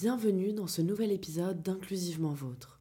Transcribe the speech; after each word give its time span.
Bienvenue 0.00 0.54
dans 0.54 0.66
ce 0.66 0.80
nouvel 0.80 1.12
épisode 1.12 1.60
d'Inclusivement 1.60 2.32
Vôtre. 2.32 2.80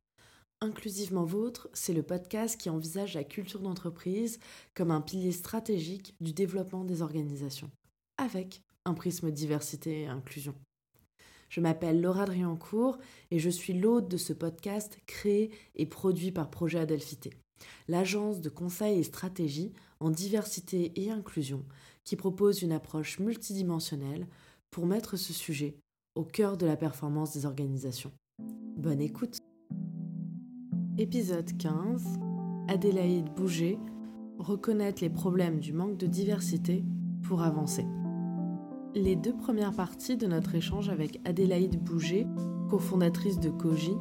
Inclusivement 0.61 1.25
Vôtre, 1.25 1.67
c'est 1.73 1.91
le 1.91 2.01
podcast 2.01 2.55
qui 2.55 2.69
envisage 2.69 3.13
la 3.13 3.25
culture 3.25 3.59
d'entreprise 3.59 4.39
comme 4.73 4.89
un 4.89 5.01
pilier 5.01 5.33
stratégique 5.33 6.15
du 6.21 6.31
développement 6.31 6.85
des 6.85 7.01
organisations, 7.01 7.69
avec 8.17 8.61
un 8.85 8.93
prisme 8.93 9.31
diversité 9.31 10.03
et 10.03 10.07
inclusion. 10.07 10.55
Je 11.49 11.59
m'appelle 11.59 11.99
Laura 11.99 12.23
Driancourt 12.23 12.97
et 13.31 13.39
je 13.39 13.49
suis 13.49 13.73
l'hôte 13.73 14.07
de 14.07 14.15
ce 14.15 14.31
podcast 14.31 14.97
créé 15.05 15.51
et 15.75 15.87
produit 15.87 16.31
par 16.31 16.49
Projet 16.49 16.79
Adelphité, 16.79 17.31
l'agence 17.89 18.39
de 18.39 18.47
conseil 18.47 18.97
et 18.97 19.03
stratégie 19.03 19.73
en 19.99 20.09
diversité 20.09 20.93
et 20.95 21.11
inclusion 21.11 21.65
qui 22.05 22.15
propose 22.15 22.61
une 22.61 22.71
approche 22.71 23.19
multidimensionnelle 23.19 24.25
pour 24.71 24.85
mettre 24.85 25.17
ce 25.17 25.33
sujet 25.33 25.75
au 26.19 26.25
cœur 26.25 26.57
de 26.57 26.65
la 26.65 26.75
performance 26.75 27.33
des 27.33 27.45
organisations. 27.45 28.11
Bonne 28.75 28.99
écoute 28.99 29.37
Épisode 30.97 31.55
15 31.57 32.19
Adélaïde 32.67 33.33
Bouger 33.37 33.79
Reconnaître 34.37 35.01
les 35.01 35.09
problèmes 35.09 35.61
du 35.61 35.71
manque 35.71 35.95
de 35.95 36.07
diversité 36.07 36.83
pour 37.23 37.41
avancer. 37.41 37.85
Les 38.95 39.15
deux 39.15 39.33
premières 39.33 39.71
parties 39.71 40.17
de 40.17 40.27
notre 40.27 40.55
échange 40.55 40.89
avec 40.89 41.21
Adélaïde 41.23 41.81
Bouger, 41.81 42.27
cofondatrice 42.69 43.39
de 43.39 43.49
Koji, 43.49 43.95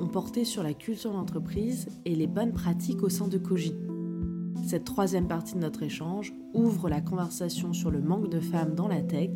ont 0.00 0.08
porté 0.08 0.44
sur 0.44 0.64
la 0.64 0.74
culture 0.74 1.12
d'entreprise 1.12 1.86
et 2.04 2.16
les 2.16 2.26
bonnes 2.26 2.52
pratiques 2.52 3.04
au 3.04 3.08
sein 3.08 3.28
de 3.28 3.38
Koji. 3.38 3.76
Cette 4.66 4.84
troisième 4.84 5.28
partie 5.28 5.54
de 5.54 5.60
notre 5.60 5.84
échange 5.84 6.34
ouvre 6.52 6.88
la 6.88 7.00
conversation 7.00 7.72
sur 7.72 7.92
le 7.92 8.00
manque 8.00 8.28
de 8.28 8.40
femmes 8.40 8.74
dans 8.74 8.88
la 8.88 9.02
tech 9.02 9.30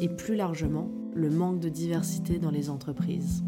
et 0.00 0.08
plus 0.08 0.34
largement 0.34 0.97
le 1.18 1.30
manque 1.30 1.58
de 1.58 1.68
diversité 1.68 2.38
dans 2.38 2.52
les 2.52 2.70
entreprises. 2.70 3.42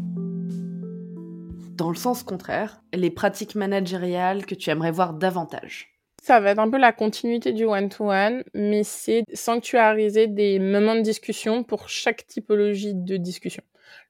Dans 1.77 1.89
le 1.89 1.95
sens 1.95 2.21
contraire, 2.21 2.83
les 2.93 3.09
pratiques 3.09 3.55
managériales 3.55 4.45
que 4.45 4.55
tu 4.55 4.69
aimerais 4.69 4.91
voir 4.91 5.13
davantage. 5.13 5.87
Ça 6.21 6.41
va 6.41 6.51
être 6.51 6.59
un 6.59 6.69
peu 6.69 6.77
la 6.77 6.91
continuité 6.91 7.53
du 7.53 7.63
one-to-one, 7.63 8.43
mais 8.53 8.83
c'est 8.83 9.23
sanctuariser 9.33 10.27
des 10.27 10.59
moments 10.59 10.95
de 10.95 11.01
discussion 11.01 11.63
pour 11.63 11.87
chaque 11.87 12.27
typologie 12.27 12.93
de 12.93 13.15
discussion. 13.15 13.63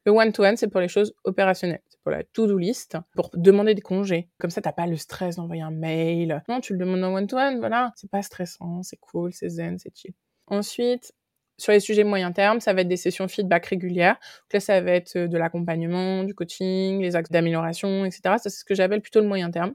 Le 0.07 0.11
one-to-one, 0.11 0.57
c'est 0.57 0.67
pour 0.67 0.81
les 0.81 0.87
choses 0.87 1.13
opérationnelles. 1.23 1.83
C'est 1.87 2.01
pour 2.01 2.11
la 2.11 2.23
to-do 2.23 2.57
list, 2.57 2.97
pour 3.13 3.29
demander 3.35 3.75
des 3.75 3.81
congés. 3.81 4.27
Comme 4.39 4.49
ça, 4.49 4.61
t'as 4.61 4.73
pas 4.73 4.87
le 4.87 4.97
stress 4.97 5.35
d'envoyer 5.35 5.61
un 5.61 5.69
mail. 5.69 6.43
Non, 6.49 6.61
tu 6.61 6.73
le 6.73 6.79
demandes 6.79 7.03
en 7.03 7.13
one-to-one, 7.13 7.59
voilà. 7.59 7.93
C'est 7.95 8.09
pas 8.09 8.23
stressant, 8.23 8.81
c'est 8.81 8.97
cool, 8.97 9.31
c'est 9.33 9.49
zen, 9.49 9.77
c'est 9.77 9.95
chill. 9.95 10.13
Ensuite, 10.47 11.13
sur 11.61 11.71
les 11.71 11.79
sujets 11.79 12.03
moyen 12.03 12.31
terme, 12.31 12.59
ça 12.59 12.73
va 12.73 12.81
être 12.81 12.87
des 12.87 12.97
sessions 12.97 13.27
feedback 13.27 13.67
régulières. 13.67 14.15
Donc 14.15 14.53
là, 14.53 14.59
ça 14.59 14.81
va 14.81 14.91
être 14.91 15.15
euh, 15.15 15.27
de 15.27 15.37
l'accompagnement, 15.37 16.23
du 16.23 16.33
coaching, 16.33 17.01
les 17.01 17.15
axes 17.15 17.29
d'amélioration, 17.29 18.05
etc. 18.05 18.21
Ça, 18.23 18.37
c'est 18.37 18.49
ce 18.49 18.65
que 18.65 18.75
j'appelle 18.75 19.01
plutôt 19.01 19.21
le 19.21 19.27
moyen 19.27 19.51
terme. 19.51 19.73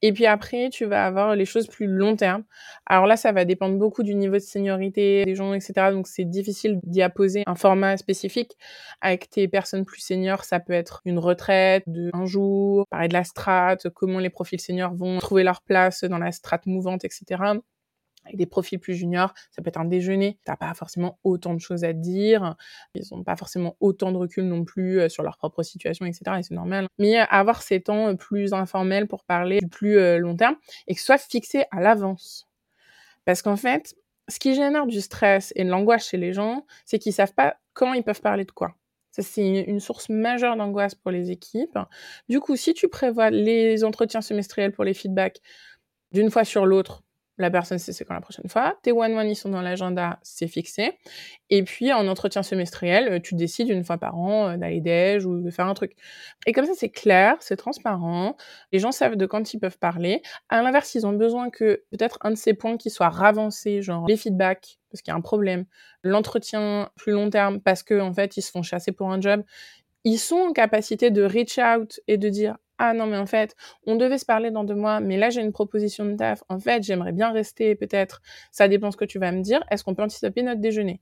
Et 0.00 0.12
puis 0.12 0.26
après, 0.26 0.70
tu 0.70 0.84
vas 0.84 1.04
avoir 1.04 1.34
les 1.34 1.44
choses 1.44 1.66
plus 1.66 1.88
long 1.88 2.14
terme. 2.14 2.44
Alors 2.86 3.06
là, 3.06 3.16
ça 3.16 3.32
va 3.32 3.44
dépendre 3.44 3.76
beaucoup 3.78 4.04
du 4.04 4.14
niveau 4.14 4.34
de 4.34 4.38
seniorité 4.38 5.24
des 5.24 5.34
gens, 5.34 5.54
etc. 5.54 5.90
Donc 5.90 6.06
c'est 6.06 6.24
difficile 6.24 6.78
d'y 6.84 7.02
apposer 7.02 7.42
un 7.46 7.56
format 7.56 7.96
spécifique. 7.96 8.52
Avec 9.00 9.28
tes 9.28 9.48
personnes 9.48 9.84
plus 9.84 10.00
seniors, 10.00 10.44
ça 10.44 10.60
peut 10.60 10.72
être 10.72 11.02
une 11.04 11.18
retraite 11.18 11.82
de 11.88 12.10
un 12.12 12.26
jour, 12.26 12.86
parler 12.90 13.08
de 13.08 13.14
la 13.14 13.24
strate, 13.24 13.88
comment 13.90 14.20
les 14.20 14.30
profils 14.30 14.60
seniors 14.60 14.94
vont 14.94 15.18
trouver 15.18 15.42
leur 15.42 15.62
place 15.62 16.04
dans 16.04 16.18
la 16.18 16.30
strate 16.30 16.66
mouvante, 16.66 17.04
etc 17.04 17.58
avec 18.28 18.36
des 18.36 18.46
profils 18.46 18.78
plus 18.78 18.94
juniors, 18.94 19.32
ça 19.50 19.62
peut 19.62 19.68
être 19.68 19.80
un 19.80 19.84
déjeuner, 19.84 20.38
t'as 20.44 20.56
pas 20.56 20.72
forcément 20.74 21.18
autant 21.24 21.54
de 21.54 21.60
choses 21.60 21.84
à 21.84 21.92
dire, 21.92 22.56
ils 22.94 23.02
n'ont 23.10 23.24
pas 23.24 23.36
forcément 23.36 23.76
autant 23.80 24.12
de 24.12 24.16
recul 24.16 24.44
non 24.44 24.64
plus 24.64 25.00
euh, 25.00 25.08
sur 25.08 25.22
leur 25.22 25.36
propre 25.38 25.62
situation, 25.62 26.06
etc. 26.06 26.36
Et 26.38 26.42
c'est 26.42 26.54
normal. 26.54 26.86
Mais 26.98 27.18
euh, 27.18 27.24
avoir 27.30 27.62
ces 27.62 27.80
temps 27.80 28.08
euh, 28.08 28.14
plus 28.14 28.52
informels 28.52 29.06
pour 29.08 29.24
parler 29.24 29.58
du 29.60 29.68
plus 29.68 30.18
long 30.18 30.36
terme 30.36 30.56
et 30.86 30.94
que 30.94 31.00
ce 31.00 31.06
soit 31.06 31.18
fixé 31.18 31.64
à 31.70 31.80
l'avance. 31.80 32.48
Parce 33.24 33.42
qu'en 33.42 33.56
fait, 33.56 33.94
ce 34.28 34.38
qui 34.38 34.54
génère 34.54 34.86
du 34.86 35.00
stress 35.00 35.52
et 35.56 35.64
de 35.64 35.70
l'angoisse 35.70 36.08
chez 36.08 36.16
les 36.16 36.32
gens, 36.32 36.66
c'est 36.84 36.98
qu'ils 36.98 37.12
savent 37.12 37.34
pas 37.34 37.56
quand 37.72 37.94
ils 37.94 38.02
peuvent 38.02 38.20
parler 38.20 38.44
de 38.44 38.50
quoi. 38.50 38.74
Ça, 39.10 39.22
c'est 39.22 39.60
une 39.62 39.80
source 39.80 40.08
majeure 40.10 40.56
d'angoisse 40.56 40.94
pour 40.94 41.10
les 41.10 41.30
équipes. 41.30 41.78
Du 42.28 42.40
coup, 42.40 42.56
si 42.56 42.74
tu 42.74 42.88
prévois 42.88 43.30
les 43.30 43.84
entretiens 43.84 44.20
semestriels 44.20 44.72
pour 44.72 44.84
les 44.84 44.94
feedbacks 44.94 45.40
d'une 46.12 46.30
fois 46.30 46.44
sur 46.44 46.66
l'autre, 46.66 47.02
la 47.38 47.50
personne 47.50 47.78
sait 47.78 47.92
c'est 47.92 48.04
quand 48.04 48.14
la 48.14 48.20
prochaine 48.20 48.48
fois. 48.48 48.76
Tes 48.82 48.92
one-one, 48.92 49.28
ils 49.28 49.36
sont 49.36 49.48
dans 49.48 49.62
l'agenda, 49.62 50.18
c'est 50.22 50.48
fixé. 50.48 50.98
Et 51.50 51.62
puis, 51.62 51.92
en 51.92 52.06
entretien 52.08 52.42
semestriel, 52.42 53.08
euh, 53.08 53.20
tu 53.20 53.34
décides 53.34 53.68
une 53.68 53.84
fois 53.84 53.98
par 53.98 54.18
an 54.18 54.48
euh, 54.48 54.56
d'aller 54.56 54.80
déj 54.80 55.24
ou 55.24 55.40
de 55.40 55.50
faire 55.50 55.66
un 55.66 55.74
truc. 55.74 55.96
Et 56.46 56.52
comme 56.52 56.66
ça, 56.66 56.72
c'est 56.74 56.90
clair, 56.90 57.36
c'est 57.40 57.56
transparent. 57.56 58.36
Les 58.72 58.78
gens 58.78 58.92
savent 58.92 59.16
de 59.16 59.26
quand 59.26 59.54
ils 59.54 59.58
peuvent 59.58 59.78
parler. 59.78 60.22
À 60.48 60.62
l'inverse, 60.62 60.94
ils 60.94 61.06
ont 61.06 61.12
besoin 61.12 61.50
que 61.50 61.84
peut-être 61.90 62.18
un 62.22 62.30
de 62.32 62.36
ces 62.36 62.54
points 62.54 62.76
qui 62.76 62.90
soit 62.90 63.08
ravancé, 63.08 63.82
genre 63.82 64.06
les 64.06 64.16
feedbacks, 64.16 64.78
parce 64.90 65.02
qu'il 65.02 65.12
y 65.12 65.14
a 65.14 65.16
un 65.16 65.20
problème, 65.20 65.64
l'entretien 66.02 66.90
plus 66.96 67.12
long 67.12 67.30
terme, 67.30 67.60
parce 67.60 67.82
qu'en 67.82 68.08
en 68.08 68.12
fait, 68.12 68.36
ils 68.36 68.42
se 68.42 68.50
font 68.50 68.62
chasser 68.62 68.92
pour 68.92 69.10
un 69.10 69.20
job. 69.20 69.42
Ils 70.04 70.18
sont 70.18 70.36
en 70.36 70.52
capacité 70.52 71.10
de 71.10 71.22
reach 71.22 71.58
out 71.58 72.00
et 72.08 72.16
de 72.16 72.28
dire 72.28 72.56
ah 72.78 72.94
non, 72.94 73.06
mais 73.06 73.16
en 73.16 73.26
fait, 73.26 73.56
on 73.86 73.96
devait 73.96 74.18
se 74.18 74.24
parler 74.24 74.50
dans 74.52 74.62
deux 74.64 74.74
mois, 74.76 75.00
mais 75.00 75.16
là, 75.16 75.30
j'ai 75.30 75.40
une 75.40 75.52
proposition 75.52 76.04
de 76.04 76.14
taf. 76.16 76.44
En 76.48 76.60
fait, 76.60 76.82
j'aimerais 76.84 77.12
bien 77.12 77.32
rester, 77.32 77.74
peut-être. 77.74 78.22
Ça 78.52 78.68
dépend 78.68 78.90
ce 78.92 78.96
que 78.96 79.04
tu 79.04 79.18
vas 79.18 79.32
me 79.32 79.42
dire. 79.42 79.64
Est-ce 79.70 79.82
qu'on 79.82 79.94
peut 79.94 80.02
anticiper 80.02 80.42
notre 80.42 80.60
déjeuner? 80.60 81.00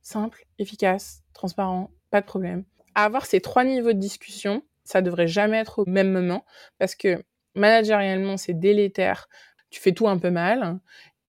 Simple, 0.00 0.46
efficace, 0.58 1.22
transparent, 1.34 1.90
pas 2.10 2.20
de 2.20 2.26
problème. 2.26 2.64
avoir 2.94 3.26
ces 3.26 3.40
trois 3.40 3.64
niveaux 3.64 3.92
de 3.92 3.98
discussion, 3.98 4.62
ça 4.84 5.02
devrait 5.02 5.28
jamais 5.28 5.58
être 5.58 5.80
au 5.80 5.84
même 5.86 6.10
moment 6.10 6.44
parce 6.78 6.94
que 6.94 7.22
managérialement, 7.54 8.36
c'est 8.36 8.54
délétère. 8.54 9.28
Tu 9.70 9.80
fais 9.80 9.92
tout 9.92 10.08
un 10.08 10.18
peu 10.18 10.30
mal. 10.30 10.78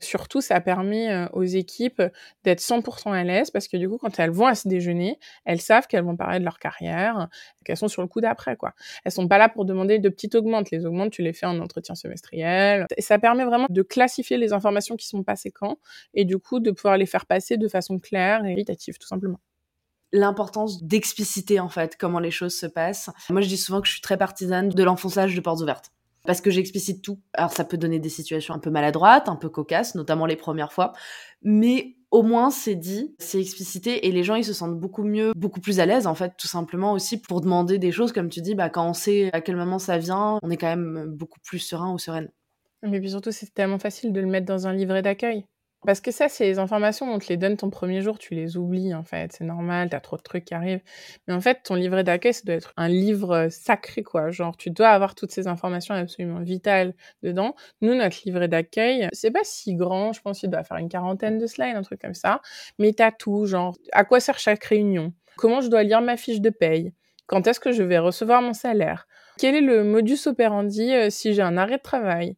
Surtout, 0.03 0.41
ça 0.41 0.55
a 0.55 0.61
permis 0.61 1.07
euh, 1.07 1.27
aux 1.33 1.43
équipes 1.43 2.01
d'être 2.43 2.59
100% 2.59 3.11
à 3.11 3.23
l'aise 3.23 3.49
parce 3.51 3.67
que 3.67 3.77
du 3.77 3.89
coup, 3.89 3.97
quand 3.97 4.19
elles 4.19 4.31
vont 4.31 4.45
à 4.45 4.55
ce 4.55 4.67
déjeuner, 4.67 5.19
elles 5.45 5.61
savent 5.61 5.87
qu'elles 5.87 6.03
vont 6.03 6.15
parler 6.15 6.39
de 6.39 6.43
leur 6.43 6.59
carrière, 6.59 7.29
qu'elles 7.65 7.77
sont 7.77 7.87
sur 7.87 8.01
le 8.01 8.07
coup 8.07 8.21
d'après, 8.21 8.55
quoi. 8.55 8.73
Elles 9.05 9.11
sont 9.11 9.27
pas 9.27 9.37
là 9.37 9.49
pour 9.49 9.65
demander 9.65 9.99
de 9.99 10.09
petites 10.09 10.35
augmentes. 10.35 10.71
Les 10.71 10.85
augmentes, 10.85 11.11
tu 11.11 11.21
les 11.21 11.33
fais 11.33 11.45
en 11.45 11.59
entretien 11.59 11.95
semestriel. 11.95 12.85
Ça 12.99 13.17
permet 13.17 13.45
vraiment 13.45 13.67
de 13.69 13.81
classifier 13.81 14.37
les 14.37 14.53
informations 14.53 14.95
qui 14.95 15.07
sont 15.07 15.23
passées 15.23 15.51
quand 15.51 15.79
et 16.13 16.25
du 16.25 16.37
coup, 16.37 16.59
de 16.59 16.71
pouvoir 16.71 16.97
les 16.97 17.05
faire 17.05 17.25
passer 17.25 17.57
de 17.57 17.67
façon 17.67 17.99
claire 17.99 18.45
et 18.45 18.53
qualitative, 18.53 18.97
tout 18.97 19.07
simplement 19.07 19.39
l'importance 20.15 20.83
d'expliciter 20.83 21.59
en 21.59 21.69
fait 21.69 21.97
comment 21.97 22.19
les 22.19 22.29
choses 22.29 22.55
se 22.55 22.67
passent. 22.67 23.09
Moi 23.31 23.41
je 23.41 23.47
dis 23.47 23.57
souvent 23.57 23.81
que 23.81 23.87
je 23.87 23.93
suis 23.93 24.01
très 24.01 24.15
partisane 24.15 24.69
de 24.69 24.83
l'enfonçage 24.83 25.35
de 25.35 25.41
portes 25.41 25.61
ouvertes 25.61 25.91
parce 26.25 26.41
que 26.41 26.51
j'explicite 26.51 27.01
tout. 27.01 27.19
Alors 27.33 27.51
ça 27.51 27.63
peut 27.63 27.77
donner 27.77 27.99
des 27.99 28.09
situations 28.09 28.53
un 28.53 28.59
peu 28.59 28.69
maladroites, 28.69 29.29
un 29.29 29.35
peu 29.35 29.49
cocasses, 29.49 29.95
notamment 29.95 30.25
les 30.25 30.35
premières 30.35 30.73
fois, 30.73 30.93
mais 31.41 31.97
au 32.11 32.21
moins 32.21 32.51
c'est 32.51 32.75
dit, 32.75 33.15
c'est 33.19 33.39
explicité 33.39 34.07
et 34.07 34.11
les 34.11 34.23
gens 34.23 34.35
ils 34.35 34.45
se 34.45 34.53
sentent 34.53 34.79
beaucoup 34.79 35.03
mieux, 35.03 35.33
beaucoup 35.35 35.59
plus 35.59 35.79
à 35.79 35.85
l'aise 35.85 36.07
en 36.07 36.15
fait, 36.15 36.33
tout 36.37 36.47
simplement 36.47 36.93
aussi 36.93 37.19
pour 37.19 37.41
demander 37.41 37.79
des 37.79 37.91
choses 37.91 38.11
comme 38.11 38.29
tu 38.29 38.41
dis, 38.41 38.55
bah 38.55 38.69
quand 38.69 38.87
on 38.87 38.93
sait 38.93 39.31
à 39.33 39.41
quel 39.41 39.55
moment 39.55 39.79
ça 39.79 39.97
vient, 39.97 40.39
on 40.41 40.49
est 40.49 40.57
quand 40.57 40.67
même 40.67 41.05
beaucoup 41.07 41.39
plus 41.41 41.59
serein 41.59 41.91
ou 41.91 41.97
sereine. 41.97 42.29
Mais 42.83 42.99
puis 42.99 43.09
surtout 43.09 43.31
c'est 43.31 43.53
tellement 43.53 43.79
facile 43.79 44.13
de 44.13 44.21
le 44.21 44.27
mettre 44.27 44.45
dans 44.45 44.67
un 44.67 44.73
livret 44.73 45.01
d'accueil. 45.01 45.45
Parce 45.85 45.99
que 45.99 46.11
ça, 46.11 46.29
c'est 46.29 46.45
les 46.45 46.59
informations, 46.59 47.11
on 47.11 47.19
te 47.19 47.27
les 47.27 47.37
donne 47.37 47.57
ton 47.57 47.69
premier 47.69 48.01
jour, 48.01 48.17
tu 48.17 48.35
les 48.35 48.55
oublies, 48.57 48.93
en 48.93 49.03
fait. 49.03 49.33
C'est 49.33 49.43
normal, 49.43 49.89
t'as 49.89 49.99
trop 49.99 50.17
de 50.17 50.21
trucs 50.21 50.45
qui 50.45 50.53
arrivent. 50.53 50.81
Mais 51.27 51.33
en 51.33 51.41
fait, 51.41 51.59
ton 51.63 51.75
livret 51.75 52.03
d'accueil, 52.03 52.33
ça 52.33 52.41
doit 52.45 52.55
être 52.55 52.73
un 52.77 52.87
livre 52.87 53.31
euh, 53.31 53.49
sacré, 53.49 54.01
quoi. 54.01 54.31
Genre, 54.31 54.55
tu 54.55 54.69
dois 54.69 54.89
avoir 54.89 55.13
toutes 55.15 55.31
ces 55.31 55.47
informations 55.47 55.93
absolument 55.93 56.39
vitales 56.39 56.93
dedans. 57.21 57.55
Nous, 57.81 57.95
notre 57.95 58.17
livret 58.25 58.47
d'accueil, 58.47 59.09
c'est 59.11 59.31
pas 59.31 59.43
si 59.43 59.75
grand, 59.75 60.13
je 60.13 60.21
pense 60.21 60.39
qu'il 60.39 60.49
doit 60.49 60.63
faire 60.63 60.77
une 60.77 60.89
quarantaine 60.89 61.37
de 61.37 61.47
slides, 61.47 61.75
un 61.75 61.81
truc 61.81 62.01
comme 62.01 62.13
ça. 62.13 62.41
Mais 62.79 62.93
t'as 62.93 63.11
tout, 63.11 63.45
genre, 63.45 63.75
à 63.91 64.05
quoi 64.05 64.19
sert 64.19 64.39
chaque 64.39 64.63
réunion? 64.63 65.13
Comment 65.35 65.61
je 65.61 65.67
dois 65.67 65.83
lire 65.83 66.01
ma 66.01 66.15
fiche 66.17 66.41
de 66.41 66.49
paye? 66.49 66.93
Quand 67.25 67.47
est-ce 67.47 67.59
que 67.59 67.71
je 67.71 67.83
vais 67.83 67.99
recevoir 67.99 68.41
mon 68.41 68.53
salaire? 68.53 69.07
Quel 69.37 69.55
est 69.55 69.61
le 69.61 69.83
modus 69.83 70.27
operandi 70.27 70.93
euh, 70.93 71.09
si 71.09 71.33
j'ai 71.33 71.41
un 71.41 71.57
arrêt 71.57 71.77
de 71.77 71.81
travail? 71.81 72.37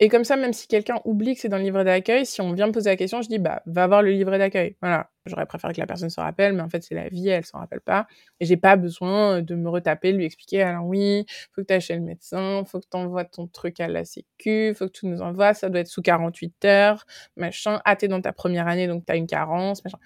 Et 0.00 0.08
comme 0.08 0.24
ça, 0.24 0.36
même 0.36 0.52
si 0.52 0.66
quelqu'un 0.66 1.00
oublie 1.04 1.34
que 1.34 1.40
c'est 1.40 1.48
dans 1.48 1.56
le 1.56 1.62
livret 1.62 1.84
d'accueil, 1.84 2.26
si 2.26 2.40
on 2.40 2.52
vient 2.52 2.66
me 2.66 2.72
poser 2.72 2.90
la 2.90 2.96
question, 2.96 3.22
je 3.22 3.28
dis 3.28 3.38
bah 3.38 3.62
va 3.66 3.86
voir 3.86 4.02
le 4.02 4.10
livret 4.10 4.38
d'accueil. 4.38 4.76
Voilà. 4.82 5.08
J'aurais 5.26 5.46
préféré 5.46 5.72
que 5.72 5.80
la 5.80 5.86
personne 5.86 6.10
se 6.10 6.20
rappelle, 6.20 6.52
mais 6.52 6.62
en 6.62 6.68
fait 6.68 6.82
c'est 6.82 6.96
la 6.96 7.08
vie, 7.08 7.28
elle 7.28 7.44
s'en 7.44 7.58
rappelle 7.58 7.80
pas. 7.80 8.06
Et 8.40 8.44
j'ai 8.44 8.56
pas 8.56 8.74
besoin 8.76 9.40
de 9.40 9.54
me 9.54 9.68
retaper, 9.68 10.12
de 10.12 10.18
lui 10.18 10.24
expliquer 10.24 10.62
alors 10.62 10.84
oui, 10.86 11.24
faut 11.52 11.62
que 11.62 11.72
tu 11.72 11.80
chez 11.80 11.94
le 11.94 12.00
médecin, 12.02 12.64
faut 12.66 12.80
que 12.80 12.86
tu 12.90 12.96
envoies 12.96 13.24
ton 13.24 13.46
truc 13.46 13.78
à 13.80 13.86
la 13.88 14.04
sécu, 14.04 14.74
faut 14.74 14.86
que 14.86 14.92
tu 14.92 15.06
nous 15.06 15.22
envoies, 15.22 15.54
ça 15.54 15.70
doit 15.70 15.80
être 15.80 15.86
sous 15.88 16.02
48 16.02 16.64
heures, 16.64 17.06
machin. 17.36 17.80
Ah 17.84 17.94
t'es 17.96 18.08
dans 18.08 18.20
ta 18.20 18.32
première 18.32 18.66
année 18.66 18.88
donc 18.88 19.06
t'as 19.06 19.16
une 19.16 19.26
carence, 19.28 19.84
machin. 19.84 19.98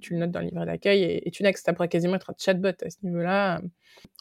Tu 0.00 0.14
le 0.14 0.20
notes 0.20 0.30
dans 0.30 0.40
le 0.40 0.46
livret 0.46 0.66
d'accueil 0.66 1.02
et, 1.02 1.28
et 1.28 1.30
tu 1.30 1.42
next, 1.42 1.64
ça 1.66 1.72
pourrait 1.72 1.88
quasiment 1.88 2.16
être 2.16 2.30
un 2.30 2.34
chatbot 2.38 2.68
à 2.68 2.90
ce 2.90 2.96
niveau-là. 3.02 3.60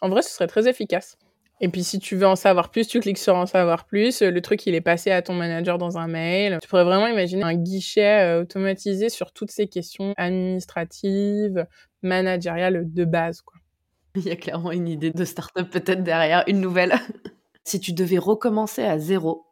En 0.02 0.10
vrai, 0.10 0.22
ce 0.22 0.32
serait 0.32 0.48
très 0.48 0.68
efficace. 0.70 1.18
Et 1.64 1.70
puis 1.70 1.84
si 1.84 2.00
tu 2.00 2.16
veux 2.16 2.26
en 2.26 2.36
savoir 2.36 2.72
plus, 2.72 2.88
tu 2.88 3.00
cliques 3.00 3.20
sur 3.20 3.36
en 3.36 3.46
savoir 3.46 3.86
plus. 3.86 4.22
Le 4.24 4.42
truc, 4.42 4.66
il 4.66 4.74
est 4.74 4.82
passé 4.82 5.12
à 5.12 5.22
ton 5.22 5.34
manager 5.34 5.78
dans 5.78 6.00
un 6.00 6.08
mail. 6.08 6.58
Tu 6.60 6.68
pourrais 6.68 6.84
vraiment 6.84 7.06
imaginer 7.06 7.44
un 7.44 7.54
guichet 7.54 8.24
euh, 8.24 8.42
automatisé 8.42 9.10
sur 9.10 9.32
toutes 9.32 9.52
ces 9.52 9.68
questions 9.68 10.14
administratives, 10.18 11.68
managériales 12.02 12.92
de 12.92 13.06
base. 13.06 13.42
Quoi. 13.42 13.60
Il 14.16 14.24
y 14.24 14.32
a 14.32 14.36
clairement 14.36 14.72
une 14.72 14.88
idée 14.88 15.12
de 15.12 15.24
start-up 15.24 15.70
peut-être 15.70 16.04
derrière, 16.04 16.44
une 16.48 16.62
nouvelle. 16.62 16.96
si 17.64 17.80
tu 17.80 17.94
devais 17.94 18.18
recommencer 18.18 18.84
à 18.84 18.98
zéro, 18.98 19.46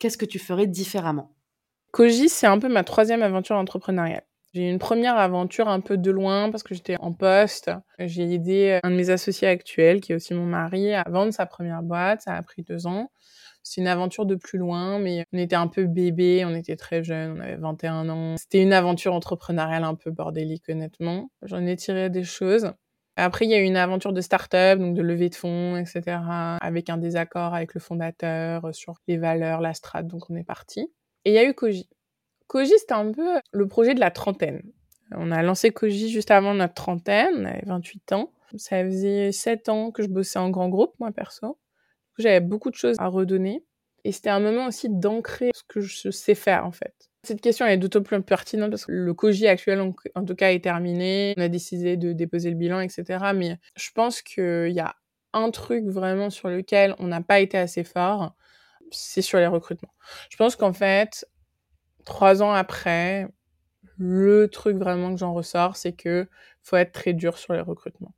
qu'est-ce 0.00 0.18
que 0.18 0.26
tu 0.26 0.40
ferais 0.40 0.66
différemment? 0.66 1.36
Koji, 1.92 2.28
c'est 2.28 2.48
un 2.48 2.58
peu 2.58 2.68
ma 2.68 2.82
troisième 2.82 3.22
aventure 3.22 3.56
entrepreneuriale. 3.56 4.24
J'ai 4.52 4.68
eu 4.68 4.70
une 4.70 4.78
première 4.78 5.16
aventure 5.16 5.68
un 5.68 5.80
peu 5.80 5.96
de 5.96 6.10
loin 6.10 6.50
parce 6.50 6.62
que 6.62 6.74
j'étais 6.74 6.96
en 6.98 7.12
poste. 7.12 7.70
J'ai 7.98 8.34
aidé 8.34 8.80
un 8.82 8.90
de 8.90 8.96
mes 8.96 9.08
associés 9.08 9.48
actuels, 9.48 10.02
qui 10.02 10.12
est 10.12 10.14
aussi 10.14 10.34
mon 10.34 10.44
mari, 10.44 10.92
à 10.92 11.04
vendre 11.08 11.32
sa 11.32 11.46
première 11.46 11.82
boîte. 11.82 12.22
Ça 12.22 12.34
a 12.34 12.42
pris 12.42 12.62
deux 12.62 12.86
ans. 12.86 13.10
C'est 13.62 13.80
une 13.80 13.86
aventure 13.86 14.26
de 14.26 14.34
plus 14.34 14.58
loin, 14.58 14.98
mais 14.98 15.24
on 15.32 15.38
était 15.38 15.56
un 15.56 15.68
peu 15.68 15.86
bébé, 15.86 16.44
on 16.44 16.54
était 16.54 16.76
très 16.76 17.02
jeunes, 17.02 17.36
on 17.38 17.40
avait 17.40 17.56
21 17.56 18.08
ans. 18.08 18.36
C'était 18.36 18.60
une 18.60 18.72
aventure 18.72 19.14
entrepreneuriale 19.14 19.84
un 19.84 19.94
peu 19.94 20.10
bordélique, 20.10 20.68
honnêtement. 20.68 21.30
J'en 21.42 21.64
ai 21.64 21.76
tiré 21.76 22.10
des 22.10 22.24
choses. 22.24 22.72
Après, 23.16 23.44
il 23.44 23.50
y 23.50 23.54
a 23.54 23.58
eu 23.58 23.64
une 23.64 23.76
aventure 23.76 24.12
de 24.12 24.20
start-up, 24.20 24.78
donc 24.78 24.94
de 24.94 25.02
levée 25.02 25.28
de 25.28 25.34
fonds, 25.34 25.76
etc., 25.76 26.02
avec 26.60 26.90
un 26.90 26.98
désaccord 26.98 27.54
avec 27.54 27.72
le 27.74 27.80
fondateur 27.80 28.74
sur 28.74 28.94
les 29.06 29.16
valeurs, 29.16 29.60
la 29.60 29.74
strat, 29.74 30.02
donc 30.02 30.28
on 30.28 30.34
est 30.34 30.44
parti. 30.44 30.90
Et 31.24 31.30
il 31.30 31.34
y 31.34 31.38
a 31.38 31.44
eu 31.44 31.54
Koji. 31.54 31.88
Koji, 32.52 32.78
c'était 32.78 32.92
un 32.92 33.10
peu 33.12 33.40
le 33.50 33.66
projet 33.66 33.94
de 33.94 34.00
la 34.00 34.10
trentaine. 34.10 34.62
On 35.12 35.30
a 35.30 35.42
lancé 35.42 35.70
Koji 35.70 36.10
juste 36.10 36.30
avant 36.30 36.52
notre 36.52 36.74
trentaine, 36.74 37.34
on 37.38 37.44
avait 37.46 37.62
28 37.64 38.12
ans. 38.12 38.30
Ça 38.58 38.84
faisait 38.84 39.32
7 39.32 39.70
ans 39.70 39.90
que 39.90 40.02
je 40.02 40.08
bossais 40.08 40.38
en 40.38 40.50
grand 40.50 40.68
groupe, 40.68 40.92
moi 41.00 41.12
perso. 41.12 41.58
J'avais 42.18 42.40
beaucoup 42.40 42.70
de 42.70 42.74
choses 42.74 42.96
à 42.98 43.06
redonner. 43.06 43.64
Et 44.04 44.12
c'était 44.12 44.28
un 44.28 44.40
moment 44.40 44.66
aussi 44.66 44.88
d'ancrer 44.90 45.50
ce 45.54 45.62
que 45.66 45.80
je 45.80 46.10
sais 46.10 46.34
faire, 46.34 46.66
en 46.66 46.72
fait. 46.72 46.92
Cette 47.22 47.40
question 47.40 47.64
est 47.64 47.78
d'autant 47.78 48.02
plus 48.02 48.20
pertinente 48.20 48.68
parce 48.68 48.84
que 48.84 48.92
le 48.92 49.14
COGI 49.14 49.46
actuel, 49.46 49.80
en 50.14 50.24
tout 50.26 50.34
cas, 50.34 50.52
est 50.52 50.62
terminé. 50.62 51.32
On 51.38 51.40
a 51.40 51.48
décidé 51.48 51.96
de 51.96 52.12
déposer 52.12 52.50
le 52.50 52.56
bilan, 52.56 52.80
etc. 52.80 53.32
Mais 53.34 53.56
je 53.76 53.90
pense 53.94 54.20
qu'il 54.20 54.72
y 54.72 54.80
a 54.80 54.94
un 55.32 55.50
truc 55.50 55.86
vraiment 55.86 56.28
sur 56.28 56.50
lequel 56.50 56.94
on 56.98 57.06
n'a 57.06 57.22
pas 57.22 57.40
été 57.40 57.56
assez 57.56 57.84
fort, 57.84 58.34
c'est 58.90 59.22
sur 59.22 59.38
les 59.38 59.46
recrutements. 59.46 59.94
Je 60.28 60.36
pense 60.36 60.56
qu'en 60.56 60.74
fait, 60.74 61.26
trois 62.04 62.42
ans 62.42 62.52
après, 62.52 63.28
le 63.98 64.48
truc 64.48 64.76
vraiment 64.76 65.12
que 65.12 65.18
j'en 65.18 65.32
ressors, 65.32 65.76
c'est 65.76 65.92
que 65.92 66.28
faut 66.62 66.76
être 66.76 66.92
très 66.92 67.12
dur 67.12 67.38
sur 67.38 67.54
les 67.54 67.60
recrutements. 67.60 68.14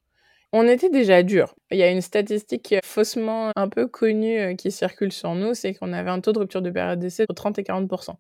On 0.53 0.69
était 0.69 0.91
déjà 0.91 1.25
dur. 1.25 1.57
Il 1.73 1.79
y 1.79 1.83
a 1.83 1.91
une 1.91 2.01
statistique 2.01 2.77
faussement 2.85 3.51
un 3.57 3.69
peu 3.69 3.89
connue 3.89 4.39
euh, 4.39 4.55
qui 4.55 4.71
circule 4.71 5.11
sur 5.11 5.35
nous, 5.35 5.53
c'est 5.53 5.75
qu'on 5.75 5.93
avait 5.93 6.11
un 6.11 6.21
taux 6.21 6.33
de 6.33 6.39
rupture 6.39 6.63
de 6.63 6.71
période 6.71 7.01
d'essai 7.01 7.25
de 7.29 7.35
30 7.35 7.59
et 7.59 7.63
40% 7.63 8.15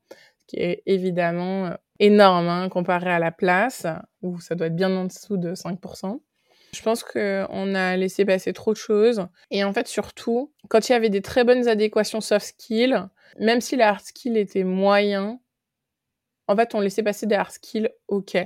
qui 0.46 0.56
est 0.56 0.82
évidemment 0.87 1.66
euh, 1.66 1.75
énorme 1.99 2.49
hein, 2.49 2.69
comparé 2.69 3.11
à 3.11 3.19
la 3.19 3.31
place, 3.31 3.87
où 4.22 4.40
ça 4.40 4.55
doit 4.55 4.66
être 4.69 4.76
bien 4.76 4.94
en 4.94 5.05
dessous 5.05 5.37
de 5.37 5.55
5%. 5.55 6.20
Je 6.72 6.82
pense 6.82 7.05
qu'on 7.05 7.75
a 7.75 7.96
laissé 7.96 8.25
passer 8.25 8.52
trop 8.52 8.72
de 8.72 8.78
choses. 8.78 9.26
Et 9.52 9.62
en 9.62 9.72
fait, 9.72 9.87
surtout, 9.87 10.52
quand 10.69 10.88
il 10.88 10.93
y 10.93 10.94
avait 10.94 11.08
des 11.08 11.22
très 11.22 11.44
bonnes 11.44 11.69
adéquations 11.69 12.20
soft 12.20 12.46
skills, 12.46 13.00
même 13.38 13.61
si 13.61 13.76
les 13.76 13.84
hard 13.84 14.00
skills 14.00 14.37
étaient 14.37 14.64
moyens, 14.64 15.38
en 16.49 16.56
fait, 16.56 16.75
on 16.75 16.81
laissait 16.81 17.02
passer 17.02 17.26
des 17.26 17.35
hard 17.35 17.50
skills 17.50 17.88
OK. 18.08 18.37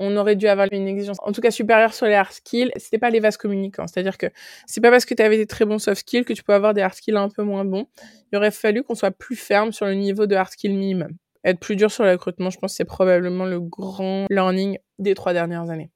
On 0.00 0.16
aurait 0.16 0.34
dû 0.34 0.48
avoir 0.48 0.66
une 0.72 0.88
exigence, 0.88 1.18
en 1.22 1.30
tout 1.30 1.40
cas 1.40 1.52
supérieure 1.52 1.94
sur 1.94 2.06
les 2.06 2.14
hard 2.14 2.32
skills. 2.32 2.72
C'était 2.76 2.98
pas 2.98 3.10
les 3.10 3.20
vases 3.20 3.36
communicants. 3.36 3.86
C'est-à-dire 3.86 4.18
que 4.18 4.26
c'est 4.66 4.80
pas 4.80 4.90
parce 4.90 5.04
que 5.04 5.14
tu 5.14 5.22
avais 5.22 5.36
des 5.36 5.46
très 5.46 5.64
bons 5.64 5.78
soft 5.78 6.00
skills 6.00 6.24
que 6.24 6.32
tu 6.32 6.42
peux 6.42 6.52
avoir 6.52 6.74
des 6.74 6.82
hard 6.82 6.94
skills 6.94 7.16
un 7.16 7.28
peu 7.28 7.42
moins 7.44 7.64
bons. 7.64 7.86
Il 8.32 8.36
aurait 8.36 8.50
fallu 8.50 8.82
qu'on 8.82 8.96
soit 8.96 9.12
plus 9.12 9.36
ferme 9.36 9.72
sur 9.72 9.86
le 9.86 9.94
niveau 9.94 10.26
de 10.26 10.34
hard 10.34 10.50
skills 10.50 10.74
minimum 10.74 11.16
être 11.44 11.60
plus 11.60 11.76
dur 11.76 11.90
sur 11.90 12.04
le 12.04 12.18
je 12.18 12.58
pense 12.58 12.74
c'est 12.74 12.84
probablement 12.84 13.44
le 13.44 13.60
grand 13.60 14.26
learning 14.30 14.78
des 14.98 15.14
trois 15.14 15.32
dernières 15.32 15.70
années. 15.70 15.90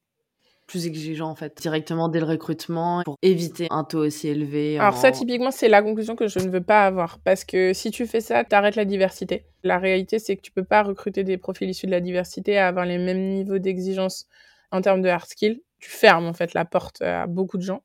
Plus 0.69 0.87
exigeant 0.87 1.31
en 1.31 1.35
fait, 1.35 1.61
directement 1.61 2.09
dès 2.09 2.21
le 2.21 2.27
recrutement 2.27 3.03
pour 3.05 3.17
éviter 3.23 3.67
un 3.71 3.83
taux 3.83 4.05
aussi 4.05 4.29
élevé. 4.29 4.79
Alors 4.79 4.97
ça 4.97 5.11
typiquement 5.11 5.51
c'est 5.51 5.69
la 5.69 5.83
conclusion 5.83 6.15
que 6.15 6.29
je 6.29 6.39
ne 6.39 6.49
veux 6.49 6.63
pas 6.63 6.87
avoir 6.87 7.19
parce 7.21 7.45
que 7.45 7.73
si 7.73 7.91
tu 7.91 8.07
fais 8.07 8.21
ça, 8.21 8.45
tu 8.45 8.55
arrêtes 8.55 8.77
la 8.77 8.85
diversité. 8.85 9.47
La 9.65 9.79
réalité 9.79 10.19
c'est 10.19 10.37
que 10.37 10.43
tu 10.43 10.53
peux 10.53 10.65
pas 10.65 10.83
recruter 10.83 11.25
des 11.25 11.39
profils 11.39 11.69
issus 11.69 11.87
de 11.87 11.91
la 11.91 12.01
diversité 12.01 12.53
et 12.53 12.59
avoir 12.59 12.85
les 12.85 12.99
mêmes 12.99 13.31
niveaux 13.31 13.59
d'exigence 13.59 14.27
en 14.71 14.81
termes 14.81 15.03
de 15.03 15.09
hard 15.09 15.27
skills. 15.27 15.63
Tu 15.81 15.91
fermes 15.91 16.27
en 16.27 16.35
fait 16.35 16.55
la 16.55 16.65
porte 16.65 17.03
à 17.03 17.27
beaucoup 17.27 17.57
de 17.57 17.63
gens. 17.63 17.83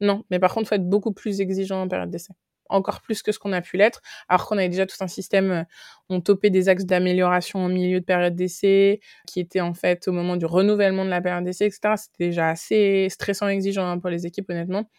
Non, 0.00 0.24
mais 0.30 0.38
par 0.38 0.52
contre, 0.52 0.68
faut 0.68 0.74
être 0.74 0.88
beaucoup 0.88 1.12
plus 1.12 1.40
exigeant 1.40 1.82
en 1.82 1.88
période 1.88 2.10
d'essai 2.10 2.32
encore 2.68 3.00
plus 3.00 3.22
que 3.22 3.32
ce 3.32 3.38
qu'on 3.38 3.52
a 3.52 3.60
pu 3.60 3.76
l'être, 3.76 4.00
alors 4.28 4.46
qu'on 4.46 4.58
avait 4.58 4.68
déjà 4.68 4.86
tout 4.86 4.96
un 5.00 5.08
système, 5.08 5.50
euh, 5.50 5.64
on 6.08 6.20
topait 6.20 6.50
des 6.50 6.68
axes 6.68 6.84
d'amélioration 6.84 7.60
en 7.60 7.68
milieu 7.68 8.00
de 8.00 8.04
période 8.04 8.34
d'essai, 8.34 9.00
qui 9.26 9.40
était 9.40 9.60
en 9.60 9.74
fait 9.74 10.08
au 10.08 10.12
moment 10.12 10.36
du 10.36 10.46
renouvellement 10.46 11.04
de 11.04 11.10
la 11.10 11.20
période 11.20 11.44
d'essai, 11.44 11.66
etc. 11.66 11.96
C'était 11.96 12.26
déjà 12.26 12.48
assez 12.50 13.08
stressant 13.10 13.48
et 13.48 13.52
exigeant 13.52 13.86
hein, 13.86 13.98
pour 13.98 14.10
les 14.10 14.26
équipes, 14.26 14.50
honnêtement. 14.50 14.90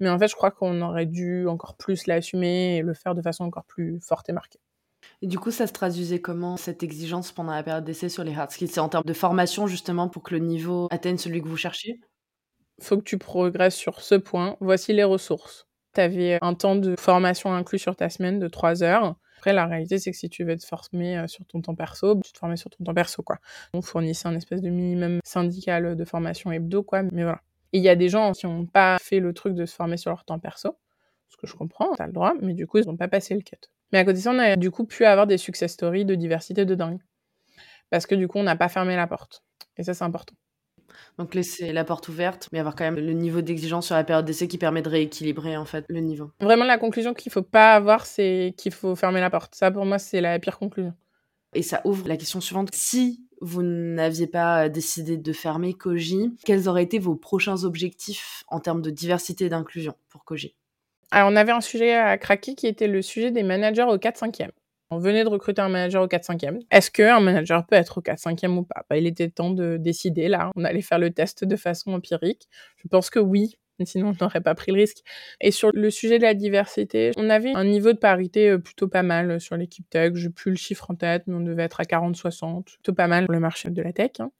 Mais 0.00 0.08
en 0.08 0.18
fait, 0.18 0.28
je 0.28 0.34
crois 0.34 0.50
qu'on 0.50 0.80
aurait 0.82 1.06
dû 1.06 1.46
encore 1.48 1.76
plus 1.76 2.06
l'assumer 2.06 2.76
et 2.78 2.82
le 2.82 2.94
faire 2.94 3.14
de 3.14 3.22
façon 3.22 3.44
encore 3.44 3.64
plus 3.64 4.00
forte 4.00 4.28
et 4.28 4.32
marquée. 4.32 4.60
Et 5.22 5.26
du 5.26 5.38
coup, 5.38 5.50
ça 5.50 5.66
se 5.66 5.72
traduisait 5.72 6.20
comment 6.20 6.56
cette 6.56 6.82
exigence 6.82 7.32
pendant 7.32 7.52
la 7.52 7.62
période 7.62 7.84
d'essai 7.84 8.08
sur 8.08 8.24
les 8.24 8.34
hard 8.34 8.50
skills 8.50 8.68
C'est 8.68 8.80
en 8.80 8.88
termes 8.88 9.04
de 9.04 9.12
formation 9.12 9.66
justement 9.66 10.08
pour 10.08 10.22
que 10.22 10.34
le 10.34 10.40
niveau 10.40 10.88
atteigne 10.90 11.18
celui 11.18 11.42
que 11.42 11.48
vous 11.48 11.56
cherchiez? 11.56 12.00
Faut 12.80 12.96
que 12.96 13.02
tu 13.02 13.18
progresses 13.18 13.74
sur 13.74 14.00
ce 14.00 14.14
point. 14.14 14.56
Voici 14.60 14.92
les 14.92 15.04
ressources 15.04 15.66
tu 15.94 16.00
avais 16.00 16.38
un 16.42 16.54
temps 16.54 16.76
de 16.76 16.94
formation 16.98 17.52
inclus 17.54 17.78
sur 17.78 17.96
ta 17.96 18.10
semaine 18.10 18.38
de 18.38 18.48
3 18.48 18.82
heures. 18.82 19.16
Après, 19.38 19.52
la 19.52 19.66
réalité, 19.66 19.98
c'est 19.98 20.10
que 20.10 20.16
si 20.16 20.30
tu 20.30 20.44
veux 20.44 20.56
te 20.56 20.64
former 20.64 21.18
euh, 21.18 21.26
sur 21.26 21.44
ton 21.46 21.60
temps 21.60 21.74
perso, 21.74 22.20
tu 22.24 22.32
te 22.32 22.38
formais 22.38 22.56
sur 22.56 22.70
ton 22.70 22.82
temps 22.82 22.94
perso, 22.94 23.22
quoi. 23.22 23.38
On 23.74 23.82
fournissait 23.82 24.28
un 24.28 24.34
espèce 24.36 24.62
de 24.62 24.70
minimum 24.70 25.20
syndical 25.24 25.96
de 25.96 26.04
formation 26.04 26.50
hebdo, 26.50 26.82
quoi. 26.82 27.02
Mais 27.02 27.24
voilà. 27.24 27.42
Et 27.72 27.78
il 27.78 27.84
y 27.84 27.88
a 27.88 27.96
des 27.96 28.08
gens 28.08 28.32
qui 28.32 28.46
n'ont 28.46 28.66
pas 28.66 28.98
fait 29.00 29.20
le 29.20 29.34
truc 29.34 29.54
de 29.54 29.66
se 29.66 29.74
former 29.74 29.96
sur 29.96 30.10
leur 30.10 30.24
temps 30.24 30.38
perso, 30.38 30.78
ce 31.28 31.36
que 31.36 31.46
je 31.46 31.54
comprends, 31.54 31.92
t'as 31.96 32.06
le 32.06 32.12
droit, 32.12 32.34
mais 32.40 32.54
du 32.54 32.66
coup, 32.66 32.78
ils 32.78 32.86
n'ont 32.86 32.96
pas 32.96 33.08
passé 33.08 33.34
le 33.34 33.40
cut. 33.40 33.56
Mais 33.92 33.98
à 33.98 34.04
côté 34.04 34.18
de 34.18 34.22
ça, 34.22 34.30
on 34.30 34.38
a 34.38 34.56
du 34.56 34.70
coup 34.70 34.84
pu 34.84 35.04
avoir 35.04 35.26
des 35.26 35.38
success 35.38 35.72
stories 35.72 36.04
de 36.04 36.14
diversité 36.14 36.64
de 36.64 36.74
dingue. 36.74 37.00
Parce 37.90 38.06
que 38.06 38.14
du 38.14 38.28
coup, 38.28 38.38
on 38.38 38.44
n'a 38.44 38.56
pas 38.56 38.68
fermé 38.68 38.96
la 38.96 39.06
porte. 39.06 39.42
Et 39.76 39.82
ça, 39.82 39.94
c'est 39.94 40.04
important. 40.04 40.34
Donc 41.18 41.34
laisser 41.34 41.72
la 41.72 41.84
porte 41.84 42.08
ouverte, 42.08 42.48
mais 42.52 42.58
avoir 42.58 42.74
quand 42.74 42.84
même 42.84 42.96
le 42.96 43.12
niveau 43.12 43.40
d'exigence 43.40 43.86
sur 43.86 43.94
la 43.94 44.04
période 44.04 44.24
d'essai 44.24 44.48
qui 44.48 44.58
permet 44.58 44.82
de 44.82 44.88
rééquilibrer 44.88 45.56
en 45.56 45.64
fait 45.64 45.84
le 45.88 46.00
niveau. 46.00 46.30
Vraiment 46.40 46.64
la 46.64 46.78
conclusion 46.78 47.14
qu'il 47.14 47.32
faut 47.32 47.42
pas 47.42 47.74
avoir, 47.74 48.06
c'est 48.06 48.54
qu'il 48.56 48.72
faut 48.72 48.96
fermer 48.96 49.20
la 49.20 49.30
porte. 49.30 49.54
Ça 49.54 49.70
pour 49.70 49.84
moi 49.84 49.98
c'est 49.98 50.20
la 50.20 50.38
pire 50.38 50.58
conclusion. 50.58 50.94
Et 51.54 51.62
ça 51.62 51.80
ouvre 51.84 52.08
la 52.08 52.16
question 52.16 52.40
suivante. 52.40 52.70
Si 52.72 53.24
vous 53.40 53.62
n'aviez 53.62 54.26
pas 54.26 54.68
décidé 54.68 55.16
de 55.16 55.32
fermer 55.32 55.74
Koji, 55.74 56.34
quels 56.44 56.68
auraient 56.68 56.82
été 56.82 56.98
vos 56.98 57.14
prochains 57.14 57.64
objectifs 57.64 58.44
en 58.48 58.58
termes 58.58 58.82
de 58.82 58.90
diversité 58.90 59.46
et 59.46 59.48
d'inclusion 59.48 59.94
pour 60.08 60.24
Koji? 60.24 60.54
Alors 61.10 61.30
on 61.30 61.36
avait 61.36 61.52
un 61.52 61.60
sujet 61.60 61.94
à 61.94 62.18
craquer 62.18 62.54
qui 62.54 62.66
était 62.66 62.88
le 62.88 63.02
sujet 63.02 63.30
des 63.30 63.42
managers 63.42 63.84
au 63.84 63.96
4-5e. 63.98 64.50
On 64.90 64.98
venait 64.98 65.24
de 65.24 65.28
recruter 65.28 65.62
un 65.62 65.68
manager 65.68 66.02
au 66.02 66.06
4-5e. 66.06 66.60
Est-ce 66.70 66.90
qu'un 66.90 67.20
manager 67.20 67.66
peut 67.66 67.76
être 67.76 67.98
au 67.98 68.00
4-5e 68.00 68.56
ou 68.56 68.62
pas? 68.64 68.84
Bah, 68.88 68.96
Il 68.96 69.06
était 69.06 69.28
temps 69.28 69.50
de 69.50 69.76
décider, 69.76 70.28
là. 70.28 70.50
On 70.56 70.64
allait 70.64 70.82
faire 70.82 70.98
le 70.98 71.10
test 71.10 71.44
de 71.44 71.56
façon 71.56 71.92
empirique. 71.92 72.48
Je 72.76 72.88
pense 72.88 73.10
que 73.10 73.18
oui, 73.18 73.56
sinon 73.84 74.12
on 74.12 74.24
n'aurait 74.24 74.40
pas 74.40 74.54
pris 74.54 74.72
le 74.72 74.78
risque. 74.78 74.98
Et 75.40 75.50
sur 75.50 75.70
le 75.74 75.90
sujet 75.90 76.18
de 76.18 76.22
la 76.22 76.34
diversité, 76.34 77.10
on 77.16 77.28
avait 77.28 77.52
un 77.54 77.64
niveau 77.64 77.92
de 77.92 77.98
parité 77.98 78.50
euh, 78.50 78.58
plutôt 78.58 78.88
pas 78.88 79.02
mal 79.02 79.32
euh, 79.32 79.38
sur 79.38 79.56
l'équipe 79.56 79.88
tech. 79.90 80.12
Je 80.14 80.28
plus 80.28 80.50
le 80.50 80.56
chiffre 80.56 80.90
en 80.90 80.94
tête, 80.94 81.24
mais 81.26 81.34
on 81.34 81.40
devait 81.40 81.64
être 81.64 81.80
à 81.80 81.84
40-60. 81.84 82.64
Plutôt 82.64 82.92
pas 82.92 83.08
mal 83.08 83.26
pour 83.26 83.34
le 83.34 83.40
marché 83.40 83.70
de 83.70 83.82
la 83.82 83.92
tech. 83.92 84.12
Hein. 84.20 84.30